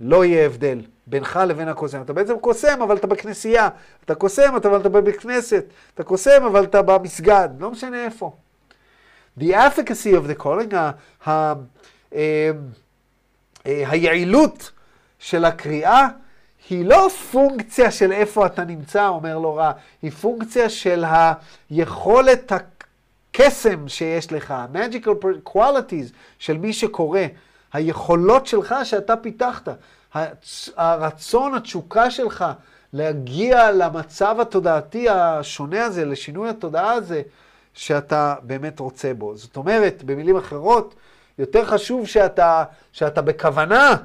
[0.00, 2.02] לא יהיה הבדל בינך לבין הקוסם.
[2.02, 3.68] אתה בעצם קוסם, אבל אתה בכנסייה.
[4.04, 5.64] אתה קוסם, אבל אתה בבית כנסת.
[5.94, 7.48] אתה קוסם, אבל אתה במסגד.
[7.58, 8.32] לא משנה איפה.
[9.40, 10.90] The efficacy of the calling, ה,
[11.30, 11.52] ה,
[12.14, 12.50] אה,
[13.68, 14.70] היעילות
[15.18, 16.08] של הקריאה,
[16.70, 21.04] היא לא פונקציה של איפה אתה נמצא, אומר לו רע, היא פונקציה של
[21.70, 27.20] היכולת הקסם שיש לך, magical qualities של מי שקורא,
[27.72, 29.68] היכולות שלך שאתה פיתחת,
[30.76, 32.44] הרצון, התשוקה שלך
[32.92, 37.22] להגיע למצב התודעתי השונה הזה, לשינוי התודעה הזה,
[37.74, 39.36] שאתה באמת רוצה בו.
[39.36, 40.94] זאת אומרת, במילים אחרות,
[41.38, 43.96] יותר חשוב שאתה, שאתה בכוונה.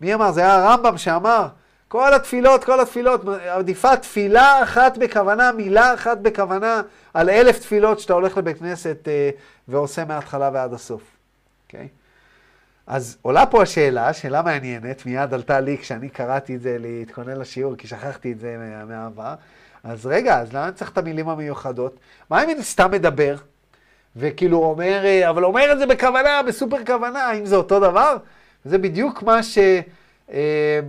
[0.00, 0.32] מי אמר?
[0.32, 1.48] זה היה הרמב"ם שאמר,
[1.88, 6.82] כל התפילות, כל התפילות, עדיפה תפילה אחת בכוונה, מילה אחת בכוונה,
[7.14, 9.30] על אלף תפילות שאתה הולך לבית כנסת אה,
[9.68, 11.02] ועושה מההתחלה ועד הסוף.
[11.02, 11.66] Okay?
[11.66, 11.88] אוקיי?
[12.86, 17.76] אז עולה פה השאלה, שאלה מעניינת, מיד עלתה לי כשאני קראתי את זה להתכונן לשיעור,
[17.76, 19.34] כי שכחתי את זה מהעבר.
[19.84, 21.98] אז רגע, אז למה אני צריך את המילים המיוחדות?
[22.30, 23.36] מה אם אני סתם מדבר,
[24.16, 28.16] וכאילו אומר, אה, אבל אומר את זה בכוונה, בסופר כוונה, האם זה אותו דבר?
[28.64, 29.58] זה בדיוק מה ש...
[30.32, 30.80] אה,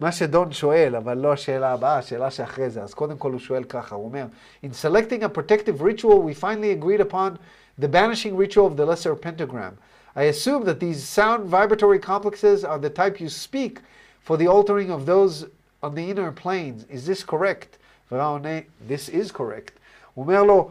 [0.00, 2.82] מה שדון שואל, אבל לא השאלה הבאה, השאלה שאחרי זה.
[2.82, 4.26] אז קודם כל הוא שואל ככה, הוא אומר,
[4.64, 7.36] In selecting a protective ritual, we finally agreed upon
[7.78, 9.72] the banishing ritual of the lesser pentagram.
[10.16, 13.80] I assume that these sound vibratory complexes are the type you speak
[14.20, 15.46] for the altering of those
[15.82, 16.84] on the inner planes.
[16.90, 17.78] Is this correct?
[18.12, 19.72] ורע עונה, this is correct.
[20.14, 20.70] הוא אומר לו,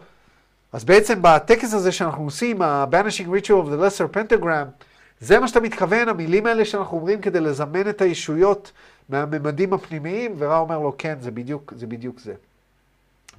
[0.73, 4.83] אז בעצם בטקס הזה שאנחנו עושים, ה-banishing ritual of the lesser pentagram,
[5.19, 8.71] זה מה שאתה מתכוון, המילים האלה שאנחנו אומרים כדי לזמן את הישויות
[9.09, 11.87] מהממדים הפנימיים, ורע אומר לו, כן, זה בדיוק זה.
[11.87, 12.33] בדיוק זה.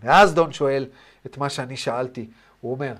[0.03, 0.87] ואז דון שואל
[1.27, 2.27] את מה שאני שאלתי,
[2.61, 2.95] הוא אומר,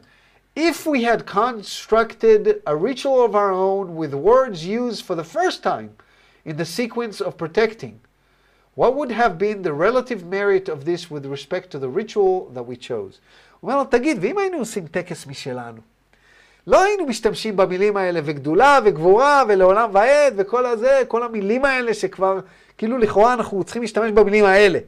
[0.57, 5.63] If we had constructed a ritual of our own with words used for the first
[5.63, 5.91] time
[6.45, 8.01] in the sequence of protecting,
[8.75, 12.67] what would have been the relative merit of this with respect to the ritual that
[12.67, 13.21] we chose?
[13.61, 15.81] הוא אומר לו, תגיד, ואם היינו עושים טקס משלנו?
[16.67, 22.41] לא היינו משתמשים במילים האלה, וגדולה, וגבורה, ולעולם ועד, וכל הזה, כל המילים האלה שכבר,
[22.79, 24.79] כאילו לכאורה אנחנו צריכים להשתמש במילים האלה.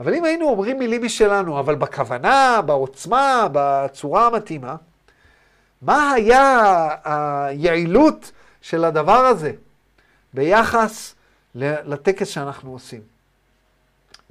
[0.00, 4.76] אבל אם היינו אומרים מילים משלנו, אבל בכוונה, בעוצמה, בצורה המתאימה,
[5.82, 9.52] מה היה היעילות של הדבר הזה
[10.34, 11.14] ביחס
[11.54, 13.13] לטקס שאנחנו עושים?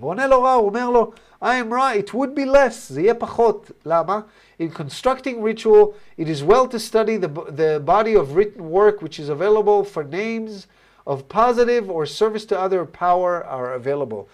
[0.03, 3.13] ועונה לו רע, הוא אומר לו, I am right, it would be less, זה יהיה
[3.13, 3.71] פחות.
[3.85, 4.19] למה?
[4.61, 9.19] In constructing ritual, it is well to study the, the body of written work which
[9.19, 10.67] is available for names
[11.07, 14.25] of positive or service to other power are available.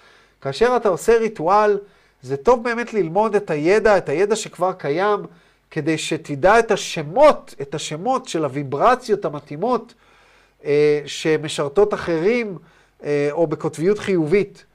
[0.41, 1.77] כאשר אתה עושה ריטואל,
[2.21, 5.19] זה טוב באמת ללמוד את הידע, את הידע שכבר קיים,
[5.71, 9.93] כדי שתדע את השמות, את השמות של הוויברציות המתאימות
[10.65, 12.57] אה, שמשרתות אחרים,
[13.03, 14.65] אה, או בקוטביות חיובית.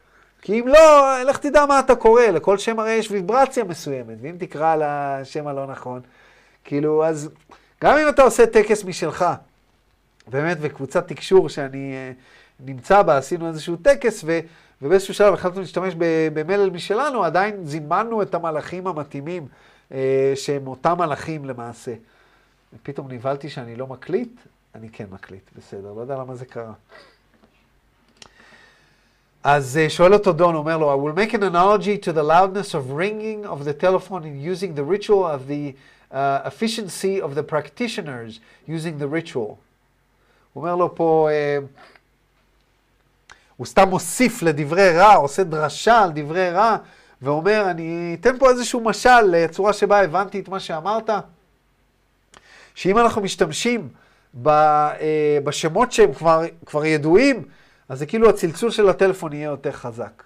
[0.45, 4.37] כי אם לא, לך תדע מה אתה קורא, לכל שם הרי יש ויברציה מסוימת, ואם
[4.39, 6.01] תקרא לשם הלא נכון,
[6.65, 7.31] כאילו, אז
[7.83, 9.25] גם אם אתה עושה טקס משלך,
[10.27, 14.39] באמת, וקבוצת תקשור שאני uh, נמצא בה, עשינו איזשהו טקס, ו,
[14.83, 15.95] ובאיזשהו שלב החלטנו להשתמש
[16.35, 19.47] במלל משלנו, עדיין זימנו את המלאכים המתאימים,
[19.91, 19.95] uh,
[20.35, 21.95] שהם אותם מלאכים למעשה.
[22.83, 24.41] פתאום נבהלתי שאני לא מקליט,
[24.75, 26.73] אני כן מקליט, בסדר, לא יודע למה זה קרה.
[29.45, 32.91] אז שואל אותו דון, אומר לו, I will make an analogy to the loudness of
[32.91, 35.75] ringing of the telephone in using the ritual of the
[36.11, 39.57] uh, efficiency of the practitioners using the ritual.
[40.53, 41.65] הוא אומר לו פה, uh,
[43.57, 46.77] הוא סתם מוסיף לדברי רע, עושה דרשה על דברי רע,
[47.23, 51.11] ואומר, אני אתן פה איזשהו משל לצורה שבה הבנתי את מה שאמרת,
[52.75, 53.89] שאם אנחנו משתמשים
[55.45, 57.43] בשמות שהם כבר, כבר ידועים,
[57.89, 60.23] אז זה כאילו הצלצול של הטלפון יהיה יותר חזק.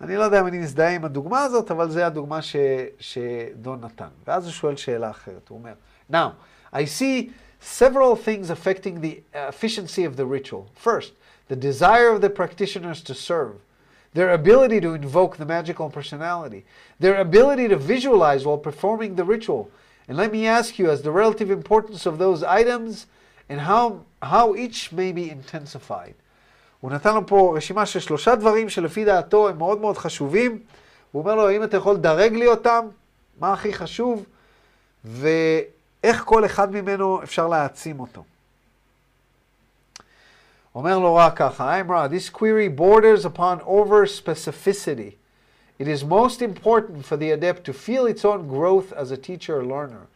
[0.00, 2.56] אני לא יודע אם אני מזדהה עם הדוגמה הזאת, אבל זו הדוגמה ש,
[2.98, 4.08] שדון נתן.
[4.26, 5.72] ואז הוא שואל שאלה אחרת, הוא אומר,
[6.12, 6.30] Now,
[6.72, 7.30] I see
[7.60, 10.66] several things affecting the efficiency of the ritual.
[10.74, 11.12] First,
[11.48, 13.54] the desire of the practitioners to serve,
[14.14, 16.64] their ability to invoke the magical personality,
[16.98, 19.70] their ability to visualize while performing the ritual.
[20.08, 23.06] And let me ask you, as the relative importance of those items
[23.48, 26.14] and how, how each may be intensified.
[26.82, 30.58] הוא נתן לו פה רשימה של שלושה דברים שלפי דעתו הם מאוד מאוד חשובים.
[31.12, 32.86] הוא אומר לו, האם אתה יכול לדרג לי אותם?
[33.40, 34.24] מה הכי חשוב?
[35.04, 38.24] ואיך כל אחד ממנו אפשר להעצים אותו.
[40.74, 45.12] אומר לו רק ככה, I'm right, this query borders upon over specificity.
[45.78, 49.60] It is most important for the adept to feel its own growth as a teacher
[49.60, 50.06] or learner.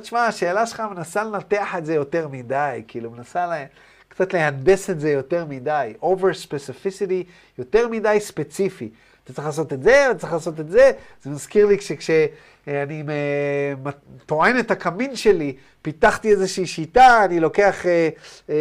[0.00, 3.64] תשמע, השאלה שלך מנסה לנתח את זה יותר מדי, כאילו מנסה לה...
[4.12, 5.92] קצת להנדס את זה יותר מדי.
[6.02, 7.24] over specificity,
[7.58, 8.90] יותר מדי ספציפי.
[9.24, 10.90] אתה צריך לעשות את זה, אתה צריך לעשות את זה.
[11.22, 13.90] זה מזכיר לי כשאני אה,
[14.26, 18.08] טוען את הקמין שלי, פיתחתי איזושהי שיטה, אני לוקח אה,
[18.50, 18.54] אה,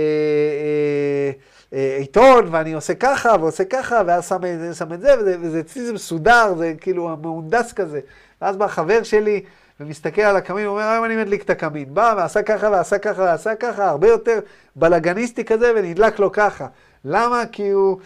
[1.74, 4.40] אה, עיתון ואני עושה ככה ועושה ככה, ואז שם,
[4.74, 8.00] שם את זה, וזה, וזה אצלי זה מסודר, זה כאילו מהונדס כזה.
[8.42, 9.44] ואז בא חבר שלי
[9.82, 11.94] ומסתכל על הקמין, אומר, היום אני מדליק את הקמין.
[11.94, 14.40] בא ועשה ככה ועשה ככה ועשה ככה, הרבה יותר
[14.76, 16.68] בלאגניסטי כזה, ונדלק לו ככה.
[17.06, 17.44] למה?
[17.52, 18.00] כי הוא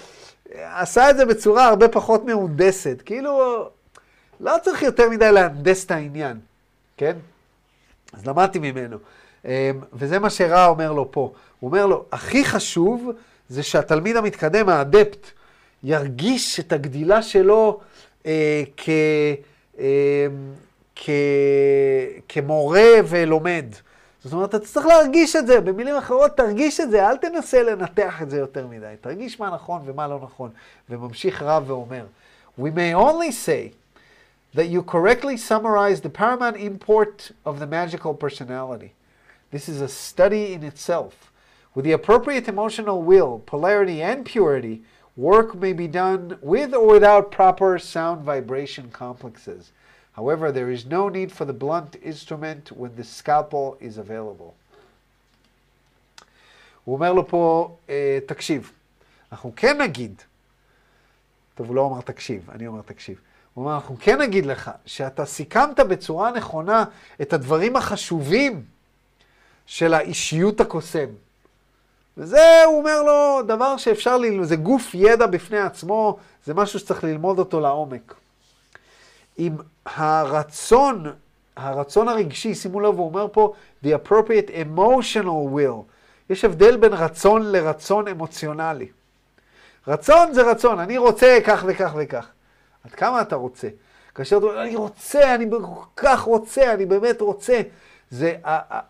[0.53, 3.01] עשה את זה בצורה הרבה פחות מהונדסת.
[3.05, 3.65] כאילו,
[4.39, 6.39] לא צריך יותר מדי להנדס את העניין,
[6.97, 7.15] כן?
[8.13, 8.97] אז למדתי ממנו.
[9.45, 9.51] אמ,
[9.93, 11.32] וזה מה שרע אומר לו פה.
[11.59, 13.11] הוא אומר לו, הכי חשוב
[13.49, 15.28] זה שהתלמיד המתקדם, האדפט,
[15.84, 17.80] ירגיש את הגדילה שלו
[18.26, 18.89] אה, כ,
[19.80, 20.28] אה,
[20.97, 21.11] כ,
[22.28, 23.64] כמורה ולומד.
[24.24, 25.61] זאת אומרת, אתה צריך להרגיש את זה.
[25.61, 28.95] במילים אחרות, תרגיש את זה, אל תנסה לנתח את זה יותר מדי.
[29.01, 30.51] תרגיש מה נכון ומה לא נכון.
[30.91, 32.07] וממשיך רב ואומר,
[32.59, 33.72] We may only say
[34.55, 38.93] that you correctly summarize the paramount import of the magical personality.
[39.51, 41.33] This is a study in itself.
[41.74, 44.83] With the appropriate emotional will, polarity, and purity,
[45.16, 49.72] work may be done with or without proper sound vibration complexes.
[50.18, 54.53] However, there is no need for the blunt instrument when the scalpel is available.
[56.84, 57.76] הוא אומר לו פה,
[58.26, 58.72] תקשיב,
[59.32, 60.22] אנחנו כן נגיד,
[61.55, 63.20] טוב, הוא לא אמר תקשיב, אני אומר תקשיב.
[63.53, 66.86] הוא אומר, אנחנו כן נגיד לך שאתה סיכמת בצורה נכונה
[67.22, 68.63] את הדברים החשובים
[69.66, 71.07] של האישיות הקוסם.
[72.18, 77.03] וזה, הוא אומר לו, דבר שאפשר ללמוד, זה גוף ידע בפני עצמו, זה משהו שצריך
[77.03, 78.13] ללמוד אותו לעומק.
[79.38, 79.56] עם
[79.86, 81.06] הרצון,
[81.56, 85.84] הרצון הרגשי, שימו לב, הוא אומר פה, the appropriate emotional will.
[86.30, 88.88] יש הבדל בין רצון לרצון אמוציונלי.
[89.88, 92.28] רצון זה רצון, אני רוצה כך וכך וכך.
[92.86, 93.68] עד כמה אתה רוצה?
[94.16, 97.62] כאשר אתה אומר, אני רוצה, אני כל כך רוצה, אני באמת רוצה.
[98.10, 98.34] זה,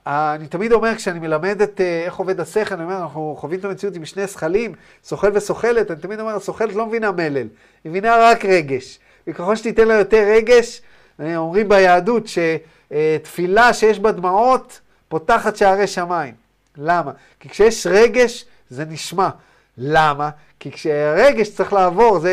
[0.08, 3.66] אני תמיד אומר, כשאני מלמד את אה, איך עובד השכל, אני אומר, אנחנו חווים את
[3.66, 4.74] המציאות עם שני זכלים,
[5.08, 7.48] שוכל וסוכלת, אני תמיד אומר, השוכלת לא מבינה מלל,
[7.84, 9.00] היא מבינה רק רגש.
[9.28, 10.82] וככל שתיתן לה יותר רגש,
[11.20, 16.34] אומרים ביהדות שתפילה שיש בה דמעות, פותחת שערי שמיים.
[16.78, 17.12] למה?
[17.40, 19.30] כי כשיש רגש, זה נשמע.
[19.78, 20.30] למה?
[20.60, 22.32] כי כשהרגש צריך לעבור, זה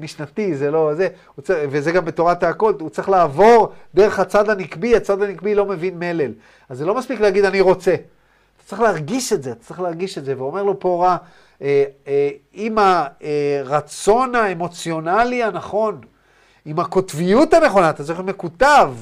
[0.00, 1.08] משנתי, זה לא זה,
[1.42, 5.98] צריך, וזה גם בתורת הכל, הוא צריך לעבור דרך הצד הנקבי, הצד הנקבי לא מבין
[5.98, 6.32] מלל.
[6.68, 7.94] אז זה לא מספיק להגיד אני רוצה.
[7.94, 10.34] אתה צריך להרגיש את זה, אתה צריך להרגיש את זה.
[10.38, 11.16] ואומר לו פה רע,
[11.62, 16.00] אה, אה, עם הרצון האמוציונלי הנכון,
[16.64, 18.94] עם הקוטביות הנכונה, אתה צריך להיות מקוטב,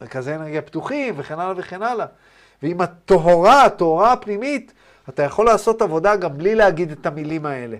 [0.00, 2.06] מרכזי אנרגיה פתוחים וכן הלאה וכן הלאה.
[2.62, 4.72] ועם הטהורה, הטהורה הפנימית,
[5.08, 7.76] אתה יכול לעשות עבודה גם בלי להגיד את המילים האלה,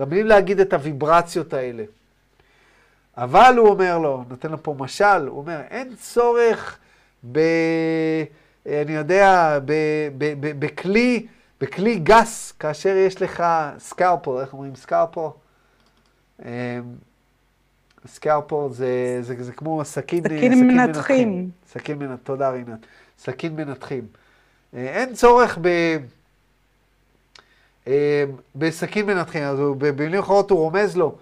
[0.00, 1.84] גם בלי להגיד את הוויברציות האלה.
[3.16, 6.78] אבל הוא אומר לו, נותן לו פה משל, הוא אומר, אין צורך
[7.32, 7.40] ב...
[8.66, 9.72] אני יודע, ב,
[10.18, 11.26] ב, ב, בכלי,
[11.60, 13.44] בכלי גס, כאשר יש לך
[13.78, 15.28] scalpel, איך אומרים scalpel?
[18.06, 21.50] אמ, scalpel זה, זה, זה כמו סכין, סכין מנתחים.
[21.72, 22.86] סכין מנתחים, תודה רינת.
[23.18, 24.06] סכין מנתחים.
[24.76, 25.68] אה, אין צורך ב...
[27.86, 28.24] אה,
[28.56, 31.16] בסכין מנתחים, אז במילים אחרות הוא רומז לו,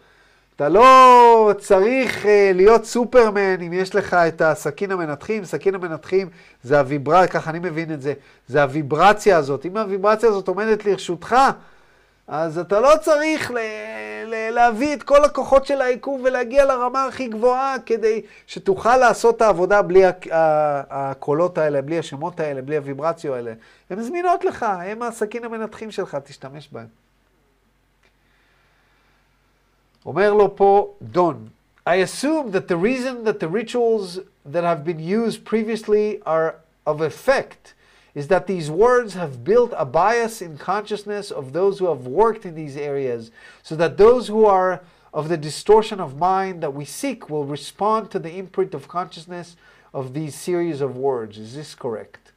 [0.56, 6.28] אתה לא צריך אה, להיות סופרמן אם יש לך את הסכין המנתחים, סכין המנתחים
[6.62, 8.14] זה הוויברציה, ככה אני מבין את זה,
[8.48, 9.66] זה הוויברציה הזאת.
[9.66, 11.36] אם הוויברציה הזאת עומדת לרשותך,
[12.28, 13.58] אז אתה לא צריך ל-
[14.26, 19.82] להביא את כל הכוחות של היקום ולהגיע לרמה הכי גבוהה כדי שתוכל לעשות את העבודה
[19.82, 20.02] בלי
[20.90, 23.52] הקולות האלה, בלי השמות האלה, בלי הוויברציות האלה.
[23.90, 26.86] הן זמינות לך, הם הסכין המנתחים שלך, תשתמש בהם.
[30.06, 31.48] אומר לו פה דון,
[31.86, 34.18] I assume that the reason that the rituals
[34.52, 36.54] that have been used previously are
[36.86, 37.73] of effect
[38.15, 42.45] is that these words have built a bias in consciousness of those who have worked
[42.45, 43.31] in these areas,
[43.63, 44.81] so that those who are
[45.13, 49.55] of the distortion of mind that we seek will respond to the imprint of consciousness
[49.93, 51.37] of these series of words.
[51.37, 52.31] Is this correct?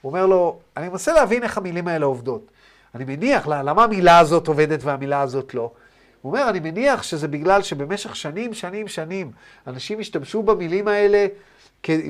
[0.00, 2.50] הוא אומר לו, אני מנסה להבין איך המילים האלה עובדות.
[2.94, 5.72] אני מניח, למה המילה הזאת עובדת והמילה הזאת לא?
[6.22, 9.32] הוא אומר, אני מניח שזה בגלל שבמשך שנים, שנים, שנים,
[9.66, 11.26] אנשים השתמשו במילים האלה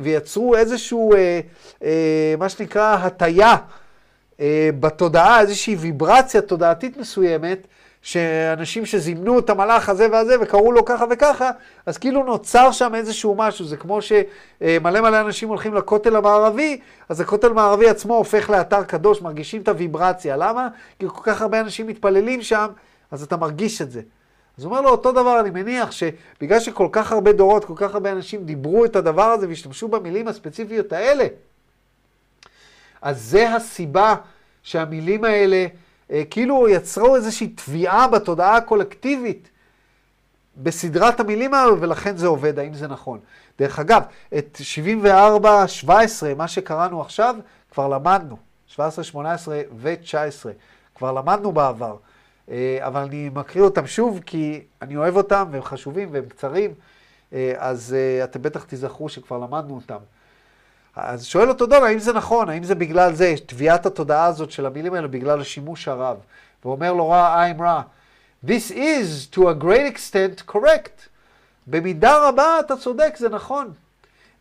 [0.04, 1.40] ויצרו איזשהו, אה,
[1.84, 3.56] אה, מה שנקרא, הטיה
[4.40, 7.68] אה, בתודעה, איזושהי ויברציה תודעתית מסוימת,
[8.02, 11.52] שאנשים שזימנו את המלאך הזה והזה וקראו לו ככה וככה,
[11.86, 17.22] אז כאילו נוצר שם איזשהו משהו, זה כמו שמלא מלא אנשים הולכים לכותל המערבי, אז
[17.22, 20.38] הכותל המערבי עצמו הופך לאתר קדוש, מרגישים את הוויברציה.
[20.38, 20.68] למה?
[21.00, 22.68] כי כל כך הרבה אנשים מתפללים שם,
[23.12, 24.02] אז אתה מרגיש את זה.
[24.58, 27.94] אז הוא אומר לו אותו דבר, אני מניח שבגלל שכל כך הרבה דורות, כל כך
[27.94, 31.28] הרבה אנשים דיברו את הדבר הזה והשתמשו במילים הספציפיות האלה,
[33.02, 34.16] אז זה הסיבה
[34.64, 35.66] שהמילים האלה
[36.12, 39.50] אה, כאילו יצרו איזושהי תביעה בתודעה הקולקטיבית
[40.58, 43.20] בסדרת המילים האלו, ולכן זה עובד, האם זה נכון.
[43.60, 44.04] דרך אגב,
[44.38, 44.62] את
[45.86, 45.88] 74-17,
[46.38, 47.36] מה שקראנו עכשיו,
[47.72, 48.38] כבר למדנו,
[48.68, 50.50] 17, 18 ו-19,
[50.96, 51.96] כבר למדנו בעבר.
[52.52, 56.74] אה, אבל אני מקריא אותם שוב, כי אני אוהב אותם, והם חשובים והם קצרים,
[57.34, 59.98] אה, אז אתם בטח תיזכרו שכבר למדנו אותם.
[60.96, 62.50] אז שואל אותו דון, האם זה נכון?
[62.50, 66.18] האם זה בגלל זה, תביעת התודעה הזאת של המילים האלה, בגלל השימוש הרב?
[66.66, 67.82] ואומר לו רע, I'm רע.
[68.46, 71.08] This is to a great extent correct.
[71.68, 73.74] במידה רבה אתה צודק, זה נכון.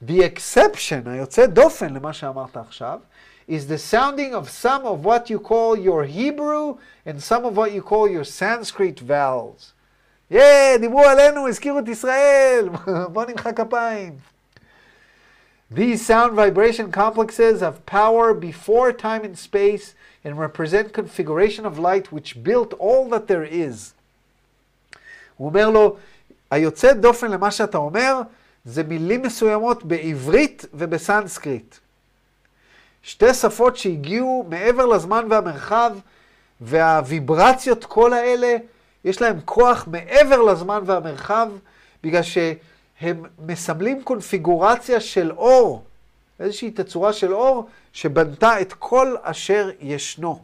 [0.07, 2.98] The exception, היוצא דופן למה שאמרת עכשיו,
[3.47, 7.72] is the sounding of some of what you call your Hebrew and some of what
[7.72, 9.72] you call your Sanskrit vowels.
[10.30, 12.68] yeah, דיברו עלינו, הזכירו את ישראל,
[13.12, 14.12] בוא נמחא כפיים.
[15.74, 22.12] These sound vibration complexes have power before time and space and represent configuration of light
[22.12, 23.93] which built all that there is.
[25.36, 25.97] הוא אומר לו,
[26.51, 28.20] היוצא דופן למה שאתה אומר,
[28.64, 31.74] זה מילים מסוימות בעברית ובסנסקריט.
[33.03, 35.92] שתי שפות שהגיעו מעבר לזמן והמרחב,
[36.61, 38.57] והוויברציות כל האלה,
[39.05, 41.48] יש להם כוח מעבר לזמן והמרחב,
[42.03, 42.38] בגלל ש...
[43.03, 45.82] הם מסמלים קונפיגורציה של אור,
[46.40, 50.42] איזושהי תצורה של אור שבנתה את כל אשר ישנו.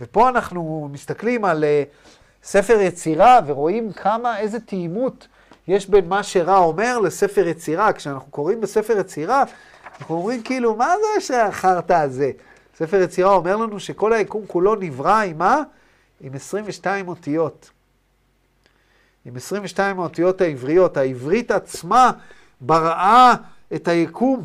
[0.00, 5.28] ופה אנחנו מסתכלים על uh, ספר יצירה ורואים כמה, איזה תאימות
[5.68, 7.92] יש בין מה שרע אומר לספר יצירה.
[7.92, 9.44] כשאנחנו קוראים בספר יצירה,
[10.00, 12.30] אנחנו אומרים כאילו, מה זה שהחרטא הזה?
[12.76, 15.62] ספר יצירה אומר לנו שכל היקום כולו נברא עם מה?
[16.20, 17.70] עם 22 אותיות.
[19.24, 20.96] עם 22 האותיות העבריות.
[20.96, 22.10] העברית עצמה
[22.60, 23.34] בראה
[23.74, 24.44] את היקום.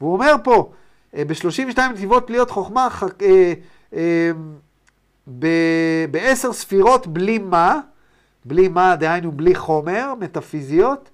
[0.00, 0.72] והוא אומר פה,
[1.16, 2.88] אה, ב-32 נתיבות פליות חוכמה,
[3.22, 3.52] אה,
[3.94, 4.30] אה,
[6.10, 7.80] בעשר ספירות בלי מה,
[8.44, 11.10] בלי מה, דהיינו בלי חומר, מטאפיזיות,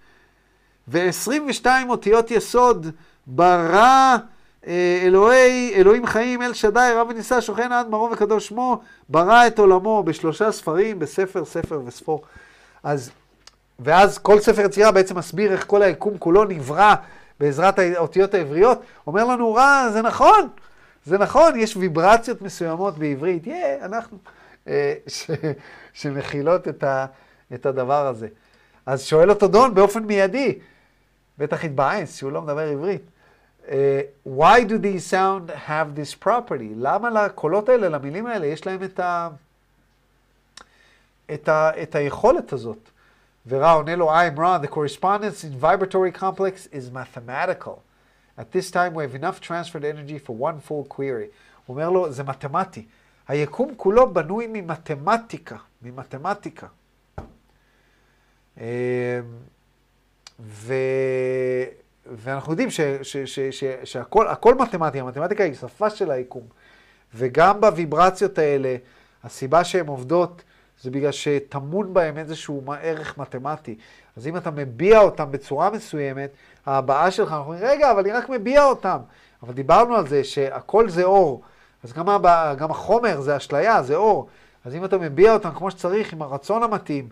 [0.88, 2.86] ו-22 אותיות יסוד
[3.28, 4.16] ברא
[5.02, 10.02] אלוהי, אלוהים חיים, אל שדי, רב ונישא, שוכן עד מרום וקדוש שמו, ברא את עולמו
[10.02, 12.22] בשלושה ספרים, בספר, ספר וספור.
[12.82, 13.10] אז,
[13.78, 16.94] ואז כל ספר יצירה בעצם מסביר איך כל היקום כולו נברא
[17.40, 18.82] בעזרת האותיות העבריות.
[19.06, 20.48] אומר לנו, רע, זה נכון,
[21.04, 24.18] זה נכון, יש ויברציות מסוימות בעברית, יא, yeah, אנחנו,
[24.68, 25.30] אה, ש,
[25.92, 27.06] שמכילות את, ה,
[27.54, 28.28] את הדבר הזה.
[28.86, 30.58] אז שואל אותו דון באופן מיידי,
[31.38, 33.02] בטח התבאס שהוא לא מדבר עברית.
[33.68, 36.72] Uh, why do these sound have this property?
[36.76, 39.28] למה לקולות האלה, למילים האלה, יש להם את ה...
[41.34, 42.90] את, ה, את היכולת הזאת.
[43.46, 47.82] ורע עונה לו, I'm wrong, the correspondence in vibratory complex is mathematical.
[48.38, 51.28] At this time we have enough transferred energy for one full query.
[51.66, 52.86] הוא אומר לו, זה מתמטי.
[53.28, 56.66] היקום כולו בנוי ממתמטיקה, ממתמטיקה.
[58.58, 58.64] אמ,
[60.40, 60.74] ו...
[62.16, 62.80] ואנחנו יודעים ש...
[63.02, 63.16] ש...
[63.16, 63.40] ש...
[63.40, 63.64] ש...
[63.84, 66.42] שהכל מתמטי, המתמטיקה היא שפה של היקום.
[67.14, 68.76] וגם בוויברציות האלה,
[69.24, 70.42] הסיבה שהן עובדות
[70.82, 73.78] זה בגלל שטמון בהם איזשהו ערך מתמטי.
[74.16, 76.30] אז אם אתה מביע אותם בצורה מסוימת,
[76.66, 78.98] ההבעה שלך, אנחנו אומרים, רגע, אבל אני רק מביע אותם.
[79.42, 81.42] אבל דיברנו על זה שהכל זה אור,
[81.84, 84.28] אז גם, הבא, גם החומר זה אשליה, זה אור.
[84.64, 87.08] אז אם אתה מביע אותם כמו שצריך, עם הרצון המתאים,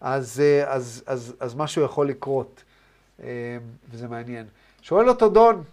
[0.00, 2.62] אז, אה, אז, אז, אז משהו יכול לקרות,
[3.90, 4.46] וזה מעניין.
[4.82, 5.64] שואל אותו דון,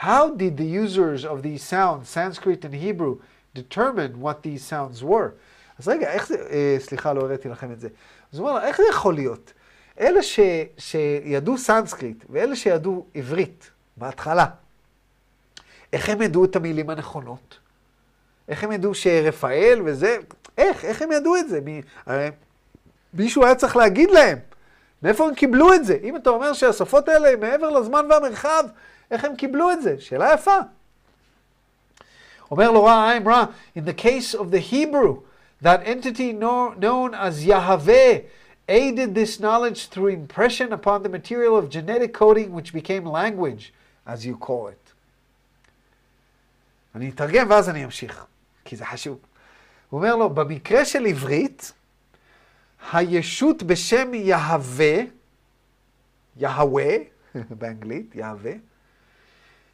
[0.00, 3.20] How did the users of these sounds, Sanskrit and Hebrew,
[3.54, 5.30] determine what these sounds were?
[5.78, 7.88] אז רגע, איך זה, אה, סליחה, לא הראיתי לכם את זה.
[8.32, 9.52] אז הוא אומר לה, איך זה יכול להיות?
[10.00, 10.40] אלה ש,
[10.78, 14.46] שידעו סנסקריט ואלה שידעו עברית בהתחלה,
[15.92, 17.58] איך הם ידעו את המילים הנכונות?
[18.48, 20.16] איך הם ידעו שרפאל וזה,
[20.58, 20.84] איך?
[20.84, 21.60] איך הם ידעו את זה?
[21.60, 22.28] מי, הרי
[23.14, 24.38] מישהו היה צריך להגיד להם.
[25.02, 25.98] מאיפה הם קיבלו את זה?
[26.02, 28.64] אם אתה אומר שהשפות האלה הן מעבר לזמן והמרחב,
[29.10, 29.96] איך הם קיבלו את זה?
[29.98, 30.56] שאלה יפה.
[32.50, 33.44] אומר לו רע, I'm רע,
[33.78, 35.20] in the case of the Hebrew,
[35.62, 38.22] That entity know, known as Yahweh
[38.68, 43.72] aided this knowledge through impression upon the material of genetic coding which became language,
[44.06, 44.76] as you call it.
[46.94, 48.26] אני אתרגם ואז אני אמשיך,
[48.64, 49.18] כי זה חשוב.
[49.90, 51.72] הוא אומר לו, במקרה של עברית,
[52.92, 54.96] הישות בשם יהווה,
[56.36, 56.94] יהווה,
[57.58, 58.52] באנגלית, יהווה,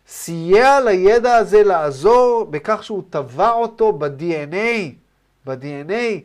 [0.09, 4.93] סייע לידע הזה לעזור בכך שהוא טבע אותו ב-DNA,
[5.47, 6.21] ב-DNA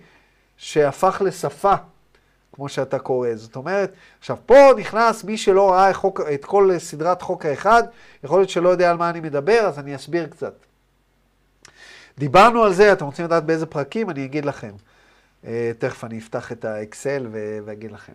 [0.58, 1.74] שהפך לשפה,
[2.54, 3.30] כמו שאתה קורא.
[3.36, 7.84] זאת אומרת, עכשיו פה נכנס מי שלא ראה חוק, את כל סדרת חוק האחד,
[8.24, 10.54] יכול להיות שלא יודע על מה אני מדבר, אז אני אסביר קצת.
[12.18, 14.10] דיברנו על זה, אתם רוצים לדעת באיזה פרקים?
[14.10, 14.72] אני אגיד לכם.
[15.44, 15.48] Uh,
[15.80, 17.28] תכף אני אפתח את האקסל
[17.66, 18.14] ואגיד לכם.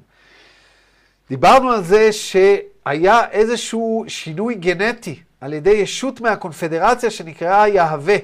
[1.29, 8.17] דיברנו על זה שהיה איזשהו שינוי גנטי על ידי ישות מהקונפדרציה שנקראה יהווה.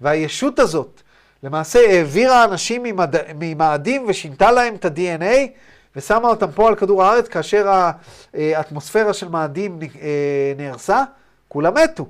[0.00, 1.02] והישות הזאת
[1.42, 3.14] למעשה העבירה אנשים ממד...
[3.34, 5.48] ממאדים ושינתה להם את ה-DNA
[5.96, 7.90] ושמה אותם פה על כדור הארץ כאשר
[8.34, 11.02] האטמוספירה של מאדים אה, נהרסה,
[11.48, 12.06] כולם מתו.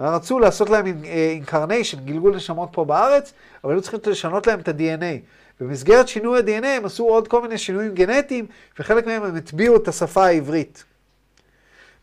[0.00, 3.32] רצו לעשות להם incarnation, גלגול נשמות פה בארץ,
[3.64, 5.20] אבל היו צריכים לשנות להם את ה-DNA.
[5.60, 8.46] במסגרת שינוי ה-DNA הם עשו עוד כל מיני שינויים גנטיים,
[8.78, 10.84] וחלק מהם הם הטביעו את השפה העברית.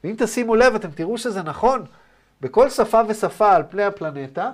[0.04, 1.86] ואם תשימו לב, אתם תראו שזה נכון,
[2.42, 4.52] בכל שפה ושפה על פני הפלנטה,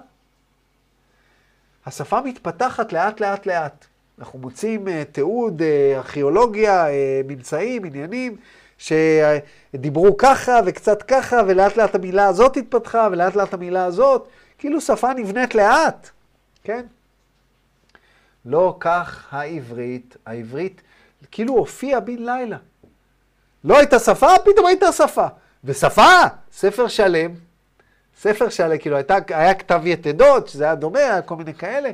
[1.86, 3.86] השפה מתפתחת לאט לאט לאט.
[4.20, 6.90] אנחנו מוצאים אה, תיעוד, אה, ארכיאולוגיה, אה,
[7.28, 8.38] ממצאים, עניינים,
[8.84, 14.28] שדיברו ככה וקצת ככה, ולאט לאט המילה הזאת התפתחה, ולאט לאט המילה הזאת,
[14.58, 16.10] כאילו שפה נבנית לאט,
[16.64, 16.86] כן?
[18.46, 20.82] לא כך העברית, העברית
[21.32, 22.58] כאילו הופיעה בן לילה.
[23.64, 25.28] לא הייתה שפה, פתאום הייתה שפה.
[25.64, 26.12] ושפה,
[26.52, 27.32] ספר שלם,
[28.22, 31.90] ספר שלם, כאילו הייתה, היה כתב יתדות, שזה היה דומה, היה כל מיני כאלה,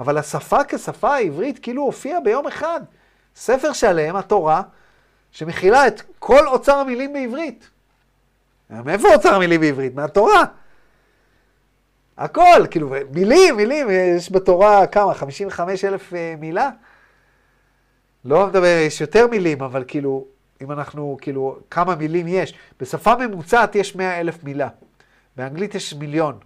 [0.00, 2.80] אבל השפה כשפה העברית כאילו הופיעה ביום אחד.
[3.36, 4.62] ספר שלם, התורה,
[5.32, 7.70] שמכילה את כל אוצר המילים בעברית.
[8.70, 9.94] מאיפה אוצר המילים בעברית?
[9.94, 10.44] מהתורה.
[12.16, 15.14] הכל, כאילו, מילים, מילים, יש בתורה כמה?
[15.14, 16.70] 55 אלף אה, מילה?
[18.24, 20.26] לא מדבר, יש יותר מילים, אבל כאילו,
[20.62, 22.54] אם אנחנו, כאילו, כמה מילים יש?
[22.80, 24.68] בשפה ממוצעת יש 100 אלף מילה.
[25.36, 26.38] באנגלית יש מיליון.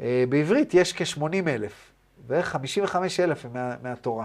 [0.00, 1.72] אה, בעברית יש כ-80 אלף,
[2.26, 4.24] בערך 55 אלף מה, מהתורה.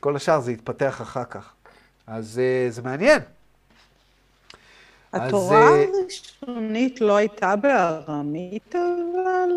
[0.00, 1.54] כל השאר זה יתפתח אחר כך.
[2.06, 3.20] אז אה, זה מעניין.
[5.12, 9.50] התורה אז, הראשונית לא הייתה בארמית, אבל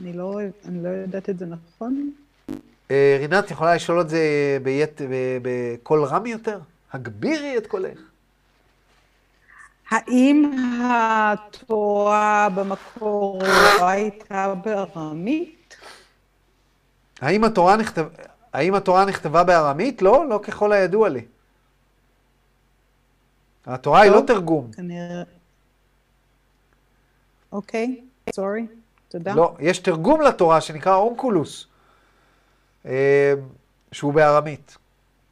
[0.00, 2.10] אני לא, אני לא יודעת את זה נכון.
[3.18, 4.18] רינת, את יכולה לשאול את זה
[5.42, 6.58] בקול רם יותר?
[6.92, 7.98] הגבירי את קולך.
[9.90, 10.50] האם
[10.84, 13.42] התורה במקור
[13.78, 15.76] לא הייתה בארמית?
[17.20, 18.06] האם התורה, נכתב...
[18.52, 20.02] האם התורה נכתבה בארמית?
[20.02, 21.20] לא, לא ככל הידוע לי.
[23.66, 24.72] התורה היא לא תרגום.
[24.72, 25.22] כנראה...
[27.52, 28.00] אוקיי,
[28.34, 28.66] סורי,
[29.08, 29.34] תודה.
[29.34, 31.66] לא, יש תרגום לתורה שנקרא אונקולוס,
[32.86, 33.34] אה,
[33.92, 34.76] שהוא בארמית.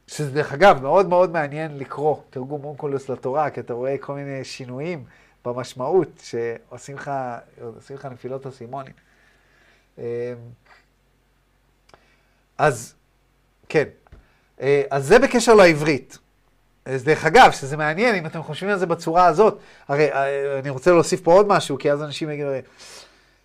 [0.09, 4.43] שזה דרך אגב מאוד מאוד מעניין לקרוא תרגום אונקולוס לתורה, כי אתה רואה כל מיני
[4.43, 5.03] שינויים
[5.45, 7.11] במשמעות שעושים לך,
[7.89, 8.93] לך נפילות אסימונים.
[9.97, 10.03] אמ,
[12.57, 12.93] אז,
[13.69, 13.83] כן.
[14.61, 16.17] אה, אז זה בקשר לעברית.
[16.93, 20.69] אז דרך אגב, שזה מעניין, אם אתם חושבים על זה בצורה הזאת, הרי אה, אני
[20.69, 22.49] רוצה להוסיף פה עוד משהו, כי אז אנשים יגידו,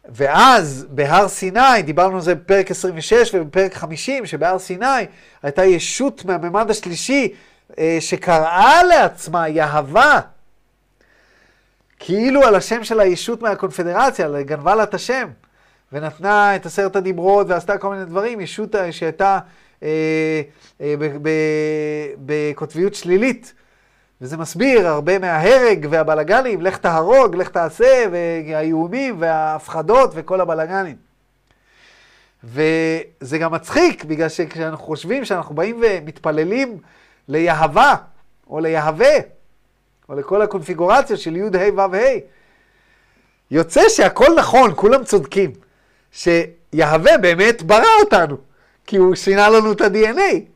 [0.08, 5.06] ואז בהר סיני, דיברנו על זה בפרק 26 ובפרק 50, שבהר סיני
[5.42, 7.34] הייתה ישות מהממד השלישי
[7.78, 10.20] אה, שקראה לעצמה יהבה,
[11.98, 15.28] כאילו על השם של הישות מהקונפדרציה, גנבה לה את השם,
[15.92, 19.40] ונתנה את עשרת הדיברות ועשתה כל מיני דברים, ישות שהייתה אה, אה,
[22.26, 23.52] בקוטביות שלילית.
[24.20, 30.96] וזה מסביר הרבה מההרג והבלגנים, לך תהרוג, לך תעשה, והאיומים וההפחדות וכל הבלגנים.
[32.44, 36.78] וזה גם מצחיק, בגלל שכשאנחנו חושבים שאנחנו באים ומתפללים
[37.28, 37.94] ליהבה,
[38.50, 39.14] או ליהווה,
[40.08, 42.18] או לכל הקונפיגורציה של י' ה' ו' ה',
[43.50, 45.52] יוצא שהכל נכון, כולם צודקים,
[46.12, 48.36] שיהווה באמת ברא אותנו,
[48.86, 50.54] כי הוא שינה לנו את ה-DNA.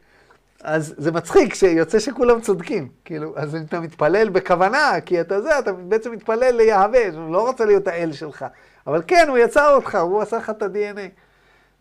[0.62, 2.88] אז זה מצחיק שיוצא שכולם צודקים.
[3.04, 7.64] כאילו, אז אתה מתפלל בכוונה, כי אתה זה, אתה בעצם מתפלל ליהווה, הוא לא רוצה
[7.64, 8.46] להיות האל שלך.
[8.86, 11.00] אבל כן, הוא יצר אותך, הוא עשה לך את ה-DNA.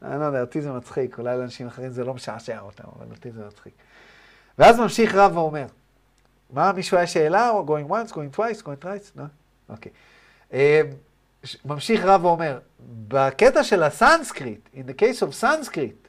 [0.02, 3.32] אני לא יודע, אותי זה מצחיק, אולי לאנשים אחרים זה לא משעשע אותם, אבל אותי
[3.32, 3.74] זה מצחיק.
[4.58, 5.66] ואז ממשיך רב ואומר,
[6.54, 7.52] מה, מישהו היה שאלה?
[7.68, 9.12] going once, going twice, going twice?
[9.16, 9.24] לא?
[9.70, 9.92] אוקיי.
[9.92, 10.54] Okay.
[10.54, 10.56] Uh,
[11.66, 12.60] ממשיך רב ואומר,
[13.08, 16.07] בקטע של הסנסקריט, in the case of Sanskrit,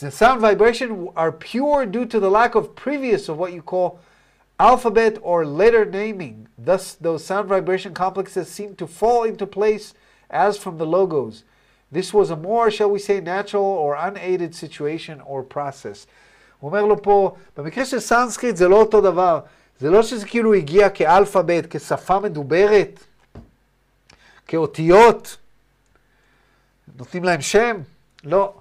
[0.00, 4.00] The sound vibration are pure due to the lack of previous of what you call
[4.58, 6.46] alphabet or letter naming.
[6.56, 9.94] Thus, those sound vibration complexes seem to fall into place
[10.30, 11.44] as from the logos.
[11.90, 16.06] This was a more, shall we say, natural or unaided situation or process.
[16.60, 19.40] הוא אומר לו פה, במקרה של סנסקריט זה לא אותו דבר.
[19.80, 23.00] זה לא שזה כאילו הגיע כאלפאבית, כשפה מדוברת,
[24.46, 25.36] כאותיות,
[26.98, 27.76] נותנים להם שם.
[28.24, 28.54] לא.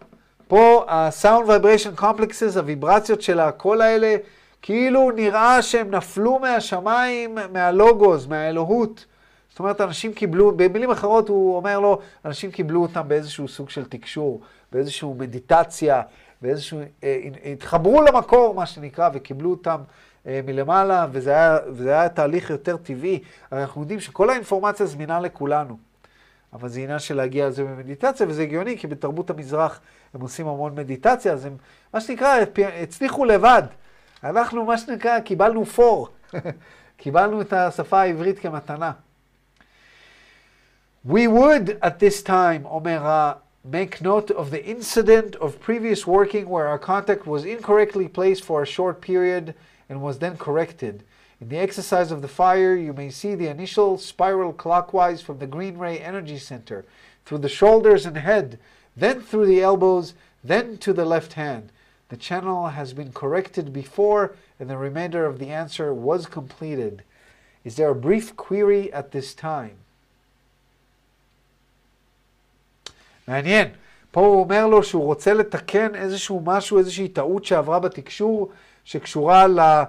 [0.48, 4.16] פה ה-sound vibration complexes, הוויברציות של הקול האלה,
[4.62, 9.06] כאילו נראה שהם נפלו מהשמיים, מהלוגוס, מהאלוהות.
[9.50, 13.84] זאת אומרת, אנשים קיבלו, במילים אחרות הוא אומר לו, אנשים קיבלו אותם באיזשהו סוג של
[13.84, 14.40] תקשור,
[14.72, 16.02] באיזושהי מדיטציה,
[16.42, 17.18] באיזשהו, אה,
[17.52, 19.80] התחברו למקור, מה שנקרא, וקיבלו אותם
[20.26, 23.20] אה, מלמעלה, וזה היה, וזה היה תהליך יותר טבעי.
[23.52, 25.93] אנחנו יודעים שכל האינפורמציה זמינה לכולנו.
[26.54, 29.80] אבל זה עניין של להגיע לזה במדיטציה, וזה הגיוני, כי בתרבות המזרח
[30.14, 31.56] הם עושים המון מדיטציה, אז הם,
[31.94, 32.38] מה שנקרא,
[32.82, 33.62] הצליחו לבד.
[34.24, 36.08] אנחנו, מה שנקרא, קיבלנו פור.
[36.96, 38.92] קיבלנו את השפה העברית כמתנה.
[41.06, 43.32] We would at this time, אומר,
[43.64, 48.62] make note of the incident of previous working where our contact was incorrectly placed for
[48.62, 49.54] a short period
[49.88, 51.02] and was then corrected.
[51.41, 55.47] In the exercise of the fire, you may see the initial spiral clockwise from the
[55.47, 56.85] green ray energy center,
[57.25, 58.59] through the shoulders and head,
[58.95, 60.13] then through the elbows,
[60.43, 61.71] then to the left hand.
[62.09, 67.03] The channel has been corrected before, and the remainder of the answer was completed.
[67.63, 69.77] Is there a brief query at this time?
[73.27, 73.69] מעניין.
[74.11, 78.51] פה הוא אומר לו שהוא רוצה לתקן איזשהו משהו, איזושהי טעות שעברה בתקשור,
[78.85, 79.83] שקשורה אה,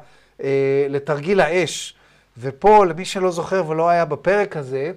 [0.90, 1.96] לתרגיל האש.
[2.38, 4.92] ופה, למי שלא זוכר ולא היה בפרק הזה,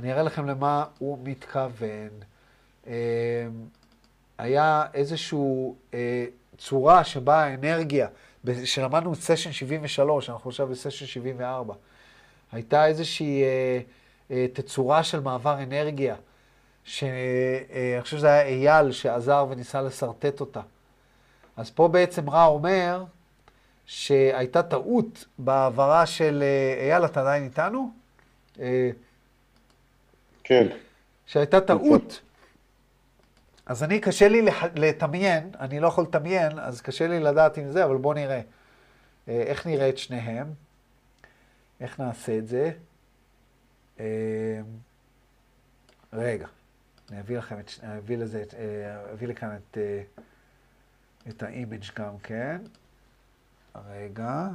[0.00, 2.08] אני אראה לכם למה הוא מתכוון.
[2.86, 2.92] אה,
[4.38, 5.38] היה איזושהי
[5.94, 6.24] אה,
[6.58, 8.08] צורה שבה האנרגיה,
[8.64, 11.74] שלמדנו את סשן 73, אנחנו עכשיו בסשן 74,
[12.52, 13.42] הייתה איזושהי
[14.52, 16.16] תצורה של מעבר אנרגיה,
[16.84, 17.16] שאני
[18.00, 20.60] חושב שזה היה אייל שעזר וניסה לשרטט אותה.
[21.56, 23.04] אז פה בעצם רע אומר,
[23.86, 26.42] שהייתה טעות בהעברה של...
[26.42, 27.92] אה, אייל, אתה עדיין איתנו?
[28.60, 28.90] אה,
[30.44, 30.66] כן.
[31.26, 32.20] שהייתה טעות.
[33.66, 34.42] אז אני, קשה לי
[34.74, 38.40] לדמיין, אני לא יכול לדמיין, אז קשה לי לדעת אם זה, אבל בואו נראה.
[39.28, 40.46] אה, איך נראה את שניהם?
[41.80, 42.70] איך נעשה את זה?
[46.12, 46.46] רגע,
[47.10, 48.44] אני אביא לכם את, אביא לזה,
[49.12, 49.78] אביא לכאן את,
[51.28, 52.58] את האימג' גם כן.
[53.88, 54.48] רגע.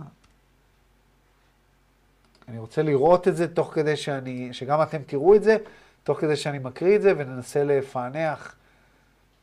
[2.47, 5.57] אני רוצה לראות את זה תוך כדי שאני, שגם אתם תראו את זה,
[6.03, 8.55] תוך כדי שאני מקריא את זה, וננסה לפענח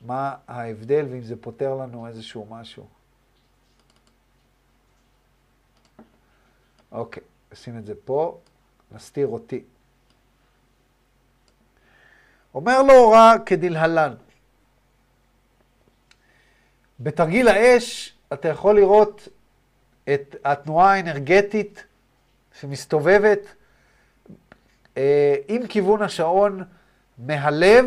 [0.01, 2.87] מה ההבדל ואם זה פותר לנו איזשהו משהו.
[6.93, 7.23] אוקיי,
[7.53, 8.39] נשים את זה פה,
[8.93, 9.65] נסתיר אותי.
[12.55, 14.15] אומר לו הוראה כדלהלן.
[17.01, 19.29] בתרגיל האש אתה יכול לראות
[20.15, 21.85] את התנועה האנרגטית
[22.61, 23.41] שמסתובבת
[24.97, 26.65] אה, עם כיוון השעון
[27.19, 27.85] מהלב,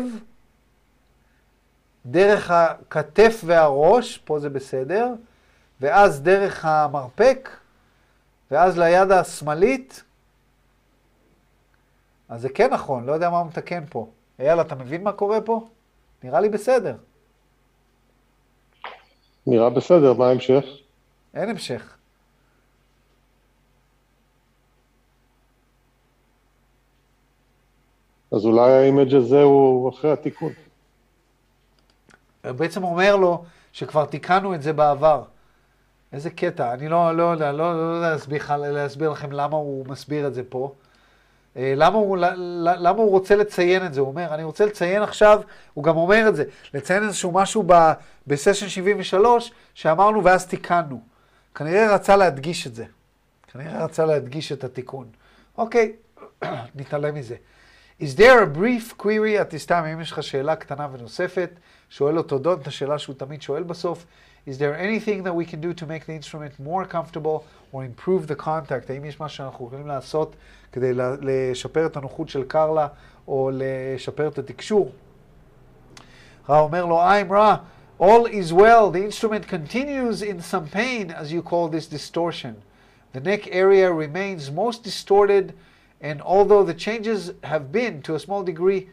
[2.06, 5.08] דרך הכתף והראש, פה זה בסדר,
[5.80, 7.48] ואז דרך המרפק,
[8.50, 10.02] ואז ליד השמאלית.
[12.28, 14.10] אז זה כן נכון, לא יודע מה הוא מתקן פה.
[14.38, 15.68] אייל, אתה מבין מה קורה פה?
[16.22, 16.96] נראה לי בסדר.
[19.46, 20.64] נראה בסדר, מה ההמשך?
[21.34, 21.96] אין המשך.
[28.32, 30.52] אז אולי האימג' הזה הוא אחרי התיקון.
[32.44, 35.22] הוא בעצם אומר לו שכבר תיקנו את זה בעבר.
[36.12, 40.34] איזה קטע, אני לא, לא, לא, לא, לא להסביר, להסביר לכם למה הוא מסביר את
[40.34, 40.74] זה פה.
[41.56, 42.16] אה, למה הוא,
[42.56, 44.00] למה הוא רוצה לציין את זה?
[44.00, 45.40] הוא אומר, אני רוצה לציין עכשיו,
[45.74, 46.44] הוא גם אומר את זה,
[46.74, 47.64] לציין איזשהו משהו
[48.26, 51.00] בסשן 73 שאמרנו ואז תיקנו.
[51.54, 52.84] כנראה רצה להדגיש את זה.
[53.52, 55.06] כנראה רצה להדגיש את התיקון.
[55.58, 55.92] אוקיי,
[56.74, 57.36] נתעלם מזה.
[57.99, 59.85] Is there a brief query at this time?
[59.93, 61.49] אם יש לך שאלה קטנה ונוספת,
[61.89, 64.05] שואל אותו דון את השאלה שהוא תמיד שואל בסוף.
[64.47, 67.43] Is there anything that we can do to make the instrument more comfortable
[67.73, 68.89] or improve the contact?
[68.89, 70.35] האם יש משהו שאנחנו יכולים לעשות
[70.71, 70.91] כדי
[71.21, 72.87] לשפר את הנוחות של קרלה
[73.27, 74.91] או לשפר את התקשור?
[76.49, 77.55] רע אומר לו, I'm רע.
[77.99, 78.91] All is well.
[78.91, 82.55] The instrument continues in some pain, as you call this distortion.
[83.13, 85.53] The neck area remains most distorted
[86.01, 88.89] and although the changes have been to a small degree,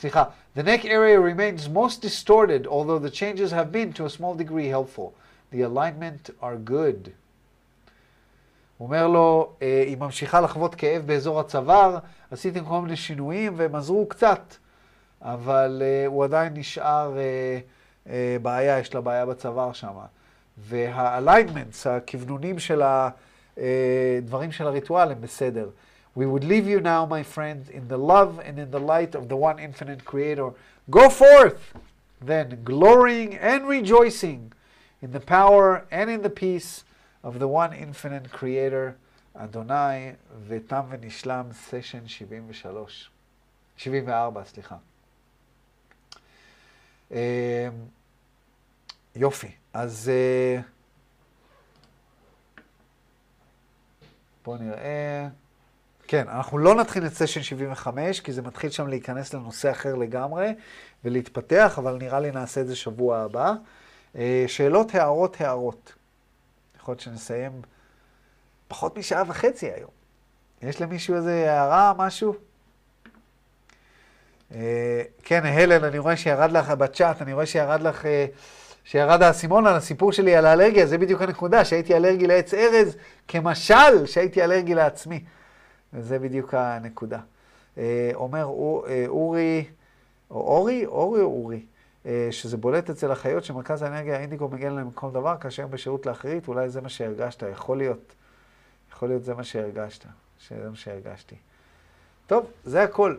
[0.00, 4.68] the neck area remains most distorted, although the changes have been to a small degree
[4.68, 5.14] helpful.
[5.50, 7.10] The alignment are good.
[8.78, 11.98] הוא אומר לו, אה, היא ממשיכה לחוות כאב באזור הצוואר,
[12.30, 14.54] עשיתם כל מיני שינויים והם עזרו קצת,
[15.22, 17.16] אבל אה, הוא עדיין נשאר
[18.08, 19.94] אה, בעיה, יש לה בעיה בצוואר שם.
[20.58, 22.82] והאליינמנטס, הכוונונים של
[23.57, 25.69] הדברים של הריטואל הם בסדר.
[26.15, 29.29] We would leave you now, my friends, in the love and in the light of
[29.29, 30.49] the one infinite creator.
[30.89, 31.73] Go forth,
[32.21, 34.53] then, glorying and rejoicing
[35.01, 36.83] in the power and in the peace
[37.23, 38.95] of the one infinite creator,
[39.35, 40.11] אדוני,
[40.47, 43.09] ותם ונשלם, סשן 73.
[43.77, 44.75] 74, סליחה.
[49.15, 50.11] יופי, אז
[54.45, 55.27] בואו נראה.
[56.07, 60.53] כן, אנחנו לא נתחיל את סשן 75, כי זה מתחיל שם להיכנס לנושא אחר לגמרי
[61.03, 63.53] ולהתפתח, אבל נראה לי נעשה את זה שבוע הבא.
[64.47, 65.93] שאלות, הערות, הערות.
[66.79, 67.61] יכול להיות שנסיים
[68.67, 69.89] פחות משעה וחצי היום.
[70.61, 72.35] יש למישהו איזה הערה, משהו?
[75.23, 78.05] כן, הלן, אני רואה שירד לך בצ'אט, אני רואה שירד לך,
[78.83, 82.95] שירד האסימון על הסיפור שלי על האלרגיה, זה בדיוק הנקודה, שהייתי אלרגי לעץ ארז,
[83.27, 85.23] כמשל שהייתי אלרגי לעצמי.
[85.93, 87.19] וזה בדיוק הנקודה.
[88.13, 89.65] אומר אורי,
[90.31, 91.65] או אורי, אורי או אורי,
[92.31, 96.47] שזה בולט אצל החיות שמרכז האנרגיה האינדיקו מגיע להם כל דבר, כאשר הם בשירות לאחרית,
[96.47, 98.13] אולי זה מה שהרגשת, יכול להיות.
[98.91, 100.05] יכול להיות זה מה שהרגשת,
[100.39, 101.35] שזה מה שהרגשתי.
[102.27, 103.15] טוב, זה הכל.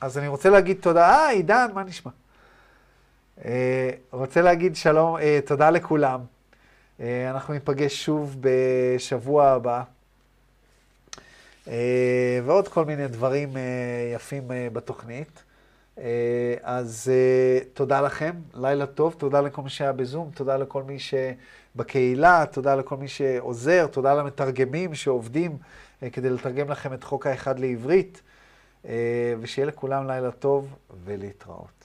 [0.00, 2.10] אז אני רוצה להגיד תודה, אה, עידן, מה נשמע?
[3.44, 6.20] אה, רוצה להגיד שלום, אה, תודה לכולם.
[7.00, 9.82] אה, אנחנו ניפגש שוב בשבוע הבא.
[11.68, 13.62] אה, ועוד כל מיני דברים אה,
[14.14, 15.42] יפים אה, בתוכנית.
[15.98, 20.96] אה, אז אה, תודה לכם, לילה טוב, תודה לכל מי שהיה בזום, תודה לכל מי
[20.98, 25.58] שבקהילה, תודה לכל מי שעוזר, תודה למתרגמים שעובדים
[26.02, 28.22] אה, כדי לתרגם לכם את חוק האחד לעברית,
[29.40, 30.74] ושיהיה לכולם לילה טוב
[31.04, 31.83] ולהתראות.